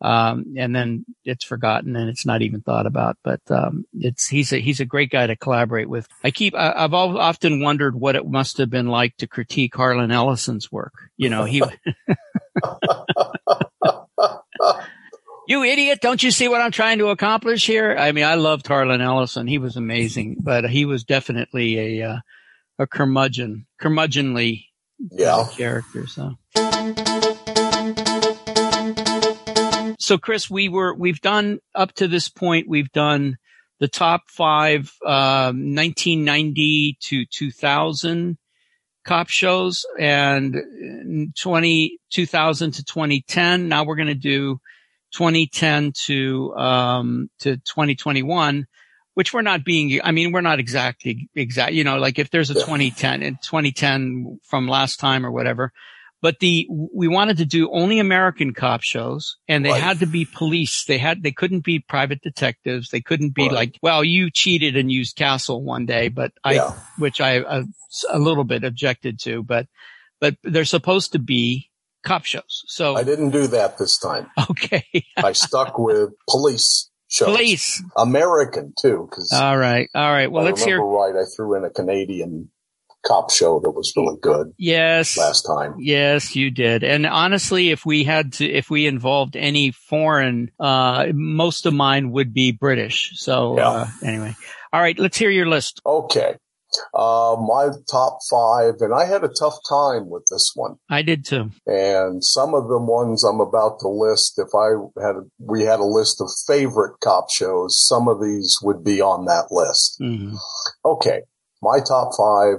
um, 0.00 0.54
and 0.58 0.74
then 0.76 1.04
it's 1.24 1.44
forgotten 1.44 1.96
and 1.96 2.08
it's 2.10 2.26
not 2.26 2.42
even 2.42 2.60
thought 2.60 2.86
about. 2.86 3.16
But 3.24 3.40
um, 3.50 3.84
it's 3.94 4.26
he's 4.28 4.52
a 4.52 4.58
he's 4.58 4.80
a 4.80 4.84
great 4.84 5.10
guy 5.10 5.26
to 5.26 5.36
collaborate 5.36 5.88
with. 5.88 6.06
I 6.24 6.30
keep 6.30 6.54
I, 6.54 6.72
I've 6.76 6.92
al- 6.92 7.18
often 7.18 7.62
wondered 7.62 7.94
what 7.94 8.16
it 8.16 8.26
must 8.26 8.58
have 8.58 8.70
been 8.70 8.88
like 8.88 9.16
to 9.18 9.26
critique 9.26 9.74
Harlan 9.74 10.10
Ellison's 10.10 10.70
work. 10.70 10.92
You 11.16 11.30
know, 11.30 11.44
he. 11.44 11.62
you 15.48 15.62
idiot! 15.62 16.00
Don't 16.02 16.22
you 16.22 16.30
see 16.30 16.48
what 16.48 16.60
I'm 16.60 16.72
trying 16.72 16.98
to 16.98 17.08
accomplish 17.08 17.66
here? 17.66 17.96
I 17.98 18.12
mean, 18.12 18.24
I 18.24 18.34
loved 18.34 18.66
Harlan 18.66 19.00
Ellison. 19.00 19.46
He 19.46 19.58
was 19.58 19.76
amazing, 19.76 20.36
but 20.40 20.68
he 20.68 20.84
was 20.84 21.04
definitely 21.04 22.00
a 22.00 22.08
uh, 22.10 22.16
a 22.78 22.86
curmudgeon, 22.86 23.66
curmudgeonly 23.80 24.64
Yeah. 25.10 25.46
character. 25.56 26.06
So. 26.06 26.36
So 30.06 30.18
Chris, 30.18 30.48
we 30.48 30.68
were, 30.68 30.94
we've 30.94 31.20
done 31.20 31.58
up 31.74 31.92
to 31.94 32.06
this 32.06 32.28
point, 32.28 32.68
we've 32.68 32.92
done 32.92 33.38
the 33.80 33.88
top 33.88 34.20
five, 34.28 34.92
um, 35.04 35.74
1990 35.74 36.96
to 37.00 37.26
2000 37.26 38.38
cop 39.04 39.28
shows 39.28 39.84
and 39.98 41.34
20, 41.36 41.98
2000 42.10 42.70
to 42.70 42.84
2010. 42.84 43.66
Now 43.66 43.82
we're 43.82 43.96
going 43.96 44.06
to 44.06 44.14
do 44.14 44.60
2010 45.10 45.90
to, 46.04 46.54
um, 46.54 47.28
to 47.40 47.56
2021, 47.56 48.68
which 49.14 49.34
we're 49.34 49.42
not 49.42 49.64
being, 49.64 50.00
I 50.04 50.12
mean, 50.12 50.30
we're 50.30 50.40
not 50.40 50.60
exactly 50.60 51.28
exact, 51.34 51.72
you 51.72 51.82
know, 51.82 51.98
like 51.98 52.20
if 52.20 52.30
there's 52.30 52.50
a 52.50 52.54
2010 52.54 53.24
and 53.24 53.42
2010 53.42 54.38
from 54.44 54.68
last 54.68 55.00
time 55.00 55.26
or 55.26 55.32
whatever, 55.32 55.72
but 56.22 56.38
the, 56.40 56.66
we 56.70 57.08
wanted 57.08 57.36
to 57.38 57.44
do 57.44 57.70
only 57.72 57.98
American 57.98 58.52
cop 58.54 58.82
shows 58.82 59.36
and 59.48 59.64
they 59.64 59.70
Right. 59.70 59.82
had 59.82 60.00
to 60.00 60.06
be 60.06 60.24
police. 60.24 60.84
They 60.86 60.98
had, 60.98 61.22
they 61.22 61.32
couldn't 61.32 61.64
be 61.64 61.78
private 61.78 62.20
detectives. 62.22 62.88
They 62.90 63.00
couldn't 63.00 63.34
be 63.34 63.42
Right. 63.44 63.52
like, 63.52 63.78
well, 63.82 64.02
you 64.02 64.30
cheated 64.30 64.76
and 64.76 64.90
used 64.90 65.16
Castle 65.16 65.62
one 65.62 65.86
day, 65.86 66.08
but 66.08 66.32
I, 66.42 66.54
Yeah. 66.54 66.72
which 66.98 67.20
I, 67.20 67.40
uh, 67.40 67.64
a 68.10 68.18
little 68.18 68.44
bit 68.44 68.64
objected 68.64 69.18
to, 69.20 69.42
but, 69.42 69.66
but 70.20 70.36
they're 70.42 70.64
supposed 70.64 71.12
to 71.12 71.18
be 71.18 71.70
cop 72.04 72.24
shows. 72.24 72.62
So, 72.66 72.96
I 72.96 73.02
didn't 73.04 73.30
do 73.30 73.46
that 73.48 73.78
this 73.78 73.98
time. 73.98 74.30
okay. 74.50 74.84
I 75.16 75.32
stuck 75.32 75.78
with 75.78 76.10
police 76.28 76.90
shows. 77.08 77.28
Police. 77.28 77.82
American 77.96 78.72
too, 78.80 79.06
because 79.10 79.32
All 79.32 79.56
right. 79.56 79.88
All 79.94 80.10
right. 80.10 80.30
Well, 80.30 80.42
I 80.46 80.50
let's 80.50 80.64
hear. 80.64 80.80
right. 80.82 81.14
I 81.14 81.24
threw 81.36 81.56
in 81.56 81.64
a 81.64 81.70
Canadian 81.70 82.50
cop 83.06 83.30
show 83.30 83.60
that 83.60 83.70
was 83.70 83.92
really 83.96 84.16
good 84.20 84.52
Yes. 84.58 85.16
last 85.16 85.42
time. 85.42 85.74
Yes, 85.78 86.34
you 86.34 86.50
did. 86.50 86.82
And 86.82 87.06
honestly, 87.06 87.70
if 87.70 87.86
we 87.86 88.04
had 88.04 88.32
to, 88.34 88.44
if 88.50 88.68
we 88.70 88.86
involved 88.86 89.36
any 89.36 89.70
foreign, 89.70 90.50
uh, 90.58 91.06
most 91.14 91.66
of 91.66 91.72
mine 91.74 92.10
would 92.12 92.34
be 92.34 92.52
British. 92.52 93.12
So, 93.14 93.56
Yeah. 93.56 93.68
uh, 93.70 93.86
anyway. 94.02 94.34
All 94.72 94.80
right. 94.80 94.98
Let's 94.98 95.16
hear 95.16 95.30
your 95.30 95.46
list. 95.46 95.80
Okay. 95.86 96.34
Uh, 96.92 97.36
my 97.40 97.68
top 97.90 98.18
five, 98.28 98.74
and 98.80 98.92
I 98.92 99.06
had 99.06 99.22
a 99.24 99.28
tough 99.28 99.56
time 99.68 100.10
with 100.10 100.24
this 100.30 100.50
one. 100.54 100.76
I 100.90 101.02
did 101.02 101.24
too. 101.24 101.50
And 101.66 102.22
some 102.22 102.54
of 102.54 102.68
the 102.68 102.78
ones 102.78 103.22
I'm 103.24 103.40
about 103.40 103.78
to 103.80 103.88
list, 103.88 104.38
if 104.38 104.48
I 104.54 104.72
had, 105.00 105.16
we 105.38 105.62
had 105.62 105.78
a 105.78 105.84
list 105.84 106.20
of 106.20 106.28
favorite 106.46 106.98
cop 107.00 107.30
shows, 107.30 107.78
some 107.86 108.08
of 108.08 108.20
these 108.20 108.58
would 108.62 108.84
be 108.84 109.00
on 109.00 109.24
that 109.26 109.46
list. 109.50 109.96
hmm 110.00 110.34
Okay. 110.84 111.20
My 111.66 111.80
top 111.80 112.12
five 112.16 112.58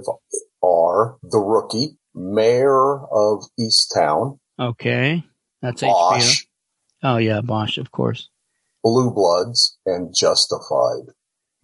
are 0.62 1.16
The 1.22 1.38
Rookie, 1.38 1.96
Mare 2.14 2.98
of 3.10 3.42
Easttown, 3.58 4.38
Okay. 4.60 5.24
That's 5.62 5.82
HBO. 5.82 6.44
Oh 7.02 7.16
yeah. 7.16 7.40
Bosch, 7.40 7.78
of 7.78 7.90
course. 7.90 8.28
Blue 8.84 9.10
Bloods, 9.12 9.78
and 9.86 10.14
Justified. 10.14 11.06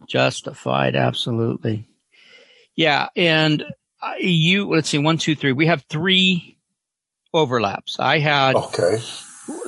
Justified. 0.09 0.97
Absolutely. 0.97 1.87
Yeah. 2.77 3.09
And 3.15 3.65
you, 4.21 4.69
let's 4.71 4.89
see, 4.89 4.99
one, 4.99 5.19
two, 5.19 5.35
three. 5.37 5.53
We 5.53 5.67
have 5.67 5.85
three 5.91 6.57
overlaps. 7.33 7.99
I 8.01 8.21
had, 8.21 8.55
Okay. 8.57 8.99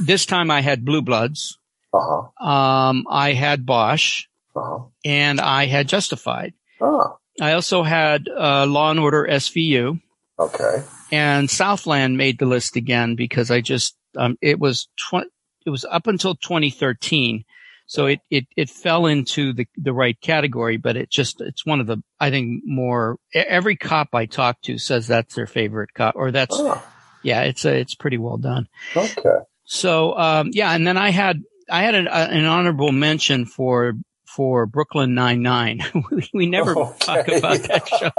this 0.00 0.25
time 0.26 0.50
I 0.50 0.61
had 0.62 0.85
Blue 0.85 1.02
Bloods. 1.02 1.59
Uh 1.92 1.99
huh. 2.40 2.47
Um, 2.47 3.04
I 3.11 3.33
had 3.33 3.66
Bosch 3.66 4.26
Uh 4.54 4.61
huh. 4.62 4.85
and 5.04 5.40
I 5.40 5.66
had 5.66 5.88
Justified. 5.88 6.54
Ah. 6.80 7.16
I 7.40 7.52
also 7.52 7.82
had 7.82 8.28
uh, 8.28 8.66
Law 8.66 8.90
and 8.90 9.00
Order 9.00 9.26
SVU 9.30 10.00
Okay. 10.38 10.82
and 11.12 11.50
Southland 11.50 12.16
made 12.16 12.38
the 12.38 12.46
list 12.46 12.76
again 12.76 13.14
because 13.14 13.50
I 13.50 13.60
just 13.60 13.96
um, 14.16 14.38
it 14.40 14.58
was 14.58 14.88
tw- 14.96 15.30
it 15.66 15.70
was 15.70 15.84
up 15.84 16.06
until 16.06 16.34
2013. 16.34 17.44
So 17.88 18.06
it, 18.06 18.20
it, 18.30 18.46
it 18.56 18.68
fell 18.68 19.06
into 19.06 19.52
the, 19.52 19.66
the 19.76 19.92
right 19.92 20.20
category, 20.20 20.76
but 20.76 20.96
it 20.96 21.08
just, 21.08 21.40
it's 21.40 21.64
one 21.64 21.80
of 21.80 21.86
the, 21.86 22.02
I 22.18 22.30
think 22.30 22.62
more, 22.64 23.18
every 23.32 23.76
cop 23.76 24.08
I 24.12 24.26
talk 24.26 24.60
to 24.62 24.76
says 24.76 25.06
that's 25.06 25.36
their 25.36 25.46
favorite 25.46 25.94
cop 25.94 26.16
or 26.16 26.32
that's, 26.32 26.56
oh. 26.58 26.82
yeah, 27.22 27.42
it's 27.42 27.64
a, 27.64 27.78
it's 27.78 27.94
pretty 27.94 28.18
well 28.18 28.38
done. 28.38 28.66
Okay. 28.96 29.38
So, 29.64 30.18
um, 30.18 30.50
yeah. 30.52 30.72
And 30.72 30.84
then 30.84 30.96
I 30.96 31.10
had, 31.10 31.42
I 31.70 31.82
had 31.82 31.94
an, 31.94 32.08
an 32.08 32.44
honorable 32.44 32.90
mention 32.90 33.46
for, 33.46 33.94
for 34.36 34.66
Brooklyn 34.66 35.14
Nine 35.14 35.40
Nine. 35.40 35.82
we 36.34 36.44
never 36.46 36.78
okay. 36.78 36.98
talk 36.98 37.28
about 37.28 37.58
that 37.62 37.88
show. 37.88 38.10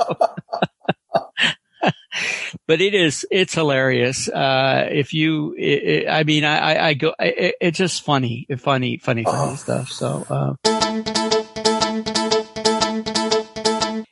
but 2.67 2.81
it 2.81 2.95
is, 2.95 3.23
it's 3.29 3.53
hilarious. 3.53 4.27
Uh, 4.27 4.87
if 4.91 5.13
you, 5.13 5.53
it, 5.53 5.83
it, 5.83 6.09
I 6.09 6.23
mean, 6.23 6.43
I, 6.43 6.57
I, 6.57 6.87
I 6.87 6.93
go, 6.95 7.13
it, 7.19 7.53
it's 7.61 7.77
just 7.77 8.03
funny, 8.03 8.47
funny, 8.57 8.97
funny, 8.97 9.25
funny 9.25 9.51
oh. 9.51 9.55
stuff. 9.55 9.91
So, 9.91 10.25
uh, 10.27 10.55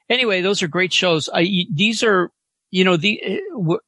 anyway, 0.07 0.41
those 0.41 0.61
are 0.61 0.67
great 0.67 0.93
shows. 0.93 1.27
I, 1.33 1.65
these 1.73 2.03
are, 2.03 2.29
you 2.69 2.83
know, 2.83 2.97
the, 2.97 3.41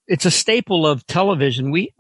it's 0.08 0.26
a 0.26 0.32
staple 0.32 0.88
of 0.88 1.06
television. 1.06 1.70
We, 1.70 1.94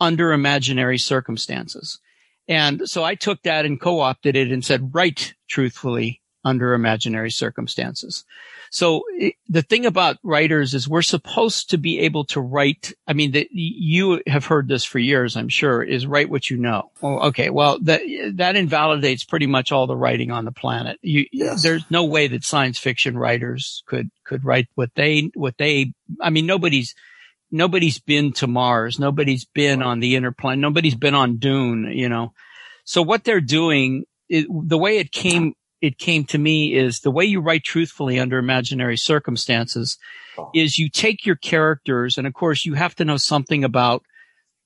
under 0.01 0.33
imaginary 0.33 0.99
circumstances. 0.99 1.99
And 2.47 2.89
so 2.89 3.05
I 3.05 3.15
took 3.15 3.43
that 3.43 3.67
and 3.67 3.81
co-opted 3.81 4.37
it 4.37 4.51
and 4.51 4.65
said, 4.65 4.95
write 4.95 5.35
truthfully 5.49 6.23
under 6.45 6.73
imaginary 6.73 7.31
circumstances. 7.31 8.25
So 8.71 9.03
the 9.49 9.63
thing 9.63 9.87
about 9.87 10.19
writers 10.23 10.75
is 10.75 10.89
we're 10.89 11.03
supposed 11.03 11.71
to 11.71 11.79
be 11.79 12.01
able 12.01 12.25
to 12.27 12.41
write. 12.41 12.93
I 13.07 13.13
mean, 13.13 13.33
the, 13.33 13.49
you 13.51 14.23
have 14.27 14.47
heard 14.47 14.69
this 14.69 14.85
for 14.85 14.99
years, 14.99 15.37
I'm 15.37 15.49
sure, 15.49 15.83
is 15.83 16.07
write 16.07 16.31
what 16.31 16.51
you 16.51 16.57
know. 16.57 16.91
Well, 17.01 17.21
okay. 17.29 17.51
Well, 17.51 17.79
that, 17.83 18.03
that 18.35 18.57
invalidates 18.57 19.25
pretty 19.25 19.47
much 19.47 19.73
all 19.73 19.87
the 19.87 19.97
writing 19.97 20.31
on 20.31 20.45
the 20.45 20.53
planet. 20.53 20.99
You, 21.03 21.27
yes. 21.33 21.63
there's 21.63 21.85
no 21.91 22.05
way 22.05 22.29
that 22.29 22.45
science 22.45 22.79
fiction 22.79 23.17
writers 23.17 23.83
could, 23.87 24.11
could 24.25 24.45
write 24.45 24.69
what 24.75 24.91
they, 24.95 25.31
what 25.35 25.57
they, 25.59 25.93
I 26.21 26.31
mean, 26.31 26.47
nobody's, 26.47 26.95
nobody's 27.51 27.99
been 27.99 28.33
to 28.35 28.47
Mars. 28.47 28.99
Nobody's 28.99 29.45
been 29.47 29.83
on 29.83 30.01
the 30.01 30.17
inner 30.17 30.33
planet. 30.33 30.61
Nobody's 30.61 30.95
been 30.95 31.15
on 31.15 31.39
Dune, 31.39 31.91
you 31.93 32.09
know. 32.09 32.33
So 32.85 33.03
what 33.03 33.25
they're 33.25 33.41
doing, 33.41 34.05
it, 34.29 34.47
the 34.49 34.79
way 34.79 34.99
it 34.99 35.13
came 35.13 35.55
it 35.81 35.99
came 35.99 36.25
to 36.25 36.39
me 36.39 36.75
is 36.75 37.01
the 37.01 37.11
way 37.11 37.25
you 37.25 37.41
write 37.41 37.65
truthfully 37.65 38.19
under 38.19 38.39
imaginary 38.39 38.97
circumstances 38.97 39.99
oh. 40.37 40.51
is 40.55 40.79
you 40.79 40.89
take 40.89 41.25
your 41.25 41.37
characters 41.37 42.19
and 42.19 42.27
of 42.27 42.35
course 42.35 42.65
you 42.65 42.75
have 42.75 42.95
to 42.97 43.05
know 43.05 43.17
something 43.17 43.65
about 43.65 44.03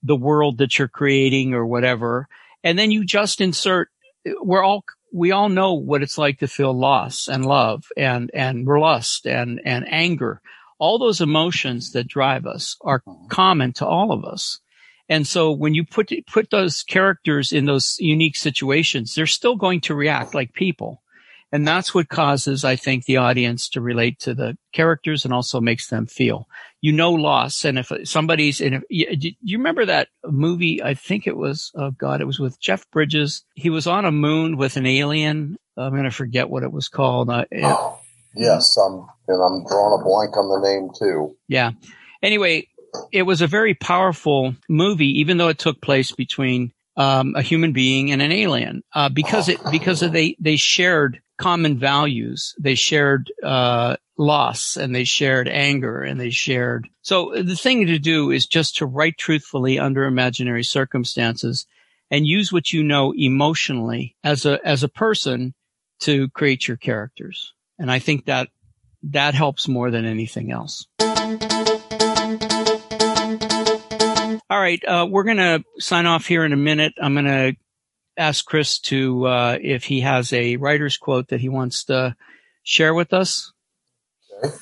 the 0.03 0.16
world 0.16 0.59
that 0.59 0.79
you're 0.79 0.88
creating 0.88 1.55
or 1.55 1.66
whatever. 1.66 2.29
And 2.64 2.79
then 2.79 2.90
you 2.90 3.05
just 3.05 3.40
insert, 3.40 3.88
we're 4.40 4.62
all, 4.62 4.85
we 5.12 5.33
all 5.33 5.48
know 5.48 5.75
what 5.75 6.03
it's 6.03 6.18
like 6.18 6.38
to 6.40 6.48
feel 6.48 6.72
loss 6.72 7.29
and 7.29 7.44
love 7.46 7.85
and, 7.96 8.31
and 8.35 8.66
lust 8.66 9.27
and, 9.27 9.61
and 9.64 9.85
anger. 9.88 10.40
All 10.79 10.98
those 10.98 11.20
emotions 11.20 11.92
that 11.92 12.09
drive 12.09 12.46
us 12.46 12.77
are 12.81 13.01
mm-hmm. 13.01 13.29
common 13.29 13.72
to 13.75 13.87
all 13.87 14.12
of 14.12 14.25
us. 14.25 14.59
And 15.09 15.27
so 15.27 15.53
when 15.53 15.75
you 15.75 15.85
put, 15.85 16.11
put 16.27 16.51
those 16.51 16.83
characters 16.83 17.53
in 17.53 17.66
those 17.66 17.96
unique 17.98 18.37
situations, 18.37 19.14
they're 19.14 19.27
still 19.27 19.57
going 19.57 19.83
to 19.83 19.94
react 19.94 20.35
like 20.35 20.55
people. 20.55 21.02
And 21.53 21.69
that's 21.69 21.95
what 21.95 22.09
causes, 22.09 22.65
I 22.65 22.77
think, 22.77 23.05
the 23.05 23.19
audience 23.19 23.69
to 23.71 23.83
relate 23.83 24.19
to 24.21 24.35
the 24.35 24.57
characters 24.73 25.27
and 25.27 25.35
also 25.35 25.61
makes 25.61 25.88
them 25.88 26.07
feel, 26.07 26.49
you 26.81 26.93
know, 26.93 27.12
loss. 27.12 27.67
And 27.67 27.79
if 27.79 27.93
somebody's 28.05 28.62
in, 28.62 28.75
a, 28.75 28.81
do 28.88 29.31
you 29.43 29.59
remember 29.59 29.85
that 29.85 30.09
movie? 30.25 30.83
I 30.83 30.95
think 30.95 31.27
it 31.27 31.37
was, 31.37 31.71
oh 31.75 31.91
God, 31.91 32.23
it 32.23 32.27
was 32.27 32.41
with 32.41 32.59
Jeff 32.59 32.91
Bridges. 32.91 33.45
He 33.55 33.69
was 33.69 33.87
on 33.87 34.07
a 34.07 34.11
moon 34.11 34.57
with 34.57 34.79
an 34.79 34.87
alien. 34.87 35.59
I'm 35.77 35.93
going 35.93 36.05
to 36.05 36.11
forget 36.11 36.49
what 36.49 36.62
it 36.62 36.73
was 36.73 36.88
called. 36.88 37.29
Uh, 37.29 37.45
oh, 37.55 38.01
yes. 38.35 38.77
I'm, 38.79 39.07
and 39.29 39.43
I'm 39.43 39.67
drawing 39.67 40.01
a 40.01 40.05
blank 40.05 40.37
on 40.38 40.49
the 40.49 40.67
name 40.67 40.91
too. 40.99 41.37
Yeah. 41.49 41.73
Anyway, 42.23 42.69
it 43.11 43.25
was 43.25 43.43
a 43.43 43.47
very 43.47 43.75
powerful 43.75 44.55
movie, 44.71 45.21
even 45.21 45.37
though 45.37 45.49
it 45.49 45.59
took 45.59 45.83
place 45.83 46.12
between 46.12 46.73
um, 46.97 47.35
a 47.37 47.43
human 47.43 47.73
being 47.73 48.12
and 48.12 48.21
an 48.21 48.33
alien, 48.33 48.83
uh, 48.95 49.09
because 49.09 49.49
it 49.49 49.59
because 49.71 50.01
they 50.01 50.37
they 50.38 50.57
shared 50.57 51.23
common 51.43 51.77
values. 51.77 52.55
They 52.59 52.77
shared 52.77 53.33
uh, 53.43 53.97
loss 54.17 54.77
and 54.77 54.95
they 54.95 55.03
shared 55.03 55.49
anger 55.49 56.03
and 56.03 56.21
they 56.21 56.31
shared. 56.31 56.89
So 57.03 57.33
the 57.35 57.57
thing 57.57 57.87
to 57.87 57.99
do 57.99 58.31
is 58.31 58.47
just 58.47 58.77
to 58.77 58.87
write 58.87 59.19
truthfully 59.19 59.79
under 59.79 60.05
imaginary 60.05 60.63
circumstances 60.63 61.67
and 62.13 62.27
use 62.27 62.53
what 62.53 62.73
you 62.73 62.85
know 62.85 63.13
emotionally 63.17 64.17
as 64.23 64.47
a 64.47 64.65
as 64.65 64.85
a 64.85 64.89
person 64.89 65.53
to 66.01 66.29
create 66.29 66.69
your 66.69 66.77
characters. 66.77 67.53
And 67.79 67.91
I 67.91 67.99
think 67.99 68.27
that 68.27 68.49
that 69.05 69.35
helps 69.35 69.67
more 69.67 69.91
than 69.91 70.05
anything 70.05 70.53
else. 70.53 70.87
All 74.49 74.61
right, 74.61 74.85
uh, 74.85 75.07
we're 75.11 75.25
going 75.25 75.39
to 75.39 75.65
sign 75.79 76.07
off 76.07 76.27
here 76.27 76.45
in 76.45 76.53
a 76.53 76.57
minute. 76.57 76.93
I'm 77.01 77.15
going 77.15 77.25
to 77.25 77.57
ask 78.16 78.44
Chris 78.44 78.79
to 78.81 79.27
uh, 79.27 79.59
if 79.61 79.85
he 79.85 80.01
has 80.01 80.33
a 80.33 80.57
writer's 80.57 80.96
quote 80.96 81.29
that 81.29 81.40
he 81.40 81.48
wants 81.48 81.85
to 81.85 82.16
share 82.62 82.94
with 82.94 83.12
us. 83.12 83.53
Okay. 84.44 84.55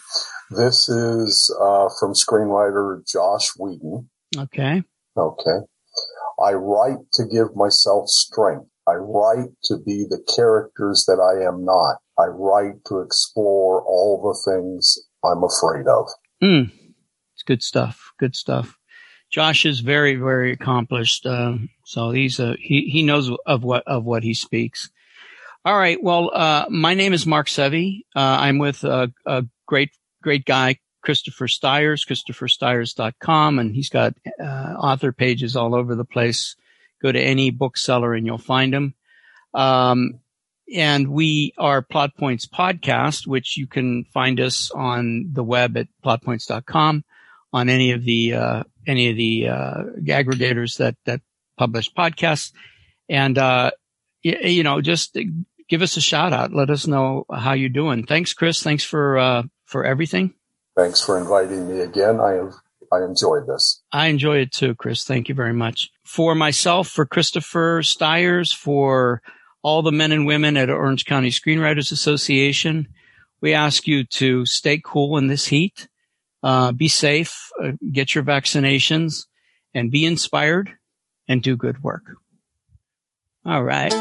This 0.51 0.89
is 0.89 1.57
uh, 1.63 1.89
from 2.01 2.13
screenwriter 2.15 3.07
Josh 3.07 3.51
Whedon. 3.57 4.09
Okay. 4.37 4.83
Okay. 5.17 5.59
I 6.43 6.53
write 6.55 6.99
to 7.15 7.25
give 7.27 7.55
myself 7.55 8.09
strength. 8.09 8.67
I 8.89 8.95
write 8.95 9.51
to 9.65 9.77
be 9.85 10.07
the 10.09 10.21
characters 10.35 11.05
that 11.07 11.21
I 11.21 11.47
am 11.47 11.65
not. 11.65 11.99
I 12.19 12.27
write 12.27 12.85
to 12.87 12.99
explore 13.01 13.83
all 13.83 14.21
the 14.23 14.51
things 14.51 14.99
I'm 15.25 15.45
afraid 15.45 15.87
of. 15.87 16.09
Mm. 16.43 16.73
It's 17.35 17.43
good 17.45 17.63
stuff. 17.63 18.13
Good 18.19 18.35
stuff. 18.35 18.77
Josh 19.31 19.65
is 19.65 19.81
very, 19.81 20.17
very 20.17 20.53
accomplished. 20.53 21.25
Uh, 21.25 21.55
so 21.85 22.11
he's 22.11 22.41
a, 22.41 22.57
he, 22.59 22.89
he 22.91 23.03
knows 23.03 23.31
of 23.47 23.63
what, 23.63 23.85
of 23.87 24.05
what 24.05 24.23
he 24.23 24.35
speaks. 24.35 24.91
All 25.65 25.77
right. 25.77 26.03
Well, 26.03 26.31
uh, 26.35 26.67
my 26.71 26.95
name 26.95 27.13
is 27.13 27.27
Mark 27.27 27.47
Sevi. 27.47 28.01
Uh, 28.17 28.21
I'm 28.41 28.59
with 28.59 28.83
a, 28.83 29.13
a, 29.27 29.45
great, 29.67 29.91
great 30.23 30.45
guy, 30.45 30.79
Christopher 31.03 31.47
Stires, 31.47 32.05
christopherstires.com, 32.05 33.59
and 33.59 33.75
he's 33.75 33.89
got 33.89 34.15
uh, 34.43 34.45
author 34.45 35.13
pages 35.13 35.57
all 35.57 35.75
over 35.75 35.95
the 35.95 36.05
place. 36.05 36.57
Go 37.03 37.13
to 37.13 37.21
any 37.21 37.51
bookseller 37.51 38.15
and 38.15 38.27
you'll 38.27 38.39
find 38.39 38.75
him. 38.75 38.95
Um, 39.55 40.21
and 40.75 41.09
we 41.09 41.53
are 41.59 41.83
Plot 41.83 42.17
Points 42.17 42.47
Podcast, 42.47 43.27
which 43.27 43.57
you 43.57 43.67
can 43.67 44.05
find 44.05 44.41
us 44.41 44.71
on 44.71 45.31
the 45.33 45.45
web 45.45 45.77
at 45.77 45.89
plotpoints.com, 46.05 47.05
on 47.53 47.69
any 47.69 47.93
of 47.93 48.05
the 48.05 48.35
uh, 48.35 48.63
any 48.87 49.11
of 49.11 49.17
the 49.17 49.49
uh, 49.49 49.83
aggregators 50.07 50.79
that 50.79 50.97
that 51.07 51.21
publish 51.57 51.93
podcasts, 51.93 52.53
and 53.09 53.37
uh, 53.39 53.71
you, 54.23 54.37
you 54.43 54.63
know 54.63 54.81
just 54.81 55.17
give 55.69 55.83
us 55.83 55.97
a 55.97 56.01
shout 56.01 56.33
out. 56.33 56.53
Let 56.53 56.71
us 56.71 56.87
know 56.87 57.25
how 57.33 57.53
you're 57.53 57.69
doing. 57.69 58.07
Thanks, 58.07 58.35
Chris. 58.35 58.63
Thanks 58.63 58.85
for 58.85 59.19
uh, 59.19 59.43
for 59.65 59.85
everything. 59.85 60.35
Thanks 60.77 61.05
for 61.05 61.19
inviting 61.19 61.69
me 61.69 61.81
again. 61.81 62.21
I 62.21 62.33
have 62.33 62.55
I 62.93 63.05
enjoyed 63.05 63.47
this. 63.47 63.83
I 63.93 64.07
enjoy 64.07 64.39
it 64.39 64.53
too, 64.53 64.75
Chris. 64.75 65.05
Thank 65.05 65.29
you 65.29 65.35
very 65.35 65.53
much. 65.53 65.91
For 66.05 66.35
myself, 66.35 66.89
for 66.89 67.07
Christopher 67.07 67.83
Stires, 67.83 68.53
for 68.53 69.23
all 69.63 69.83
the 69.83 69.93
men 69.93 70.13
and 70.13 70.27
women 70.27 70.57
at 70.57 70.71
Orange 70.71 71.05
County 71.05 71.31
Screenwriters 71.31 71.93
Association, 71.93 72.89
we 73.41 73.55
ask 73.55 73.87
you 73.87 74.05
to 74.05 74.45
stay 74.45 74.81
cool 74.83 75.17
in 75.19 75.29
this 75.29 75.47
heat, 75.47 75.89
uh, 76.43 76.73
be 76.73 76.89
safe, 76.89 77.51
uh, 77.63 77.73
get 77.93 78.15
your 78.15 78.25
vaccinations, 78.25 79.27
and 79.75 79.91
be 79.91 80.05
inspired 80.05 80.71
and 81.29 81.43
do 81.43 81.57
good 81.57 81.83
work. 81.83 82.05
All 83.45 83.63
right. 83.63 83.93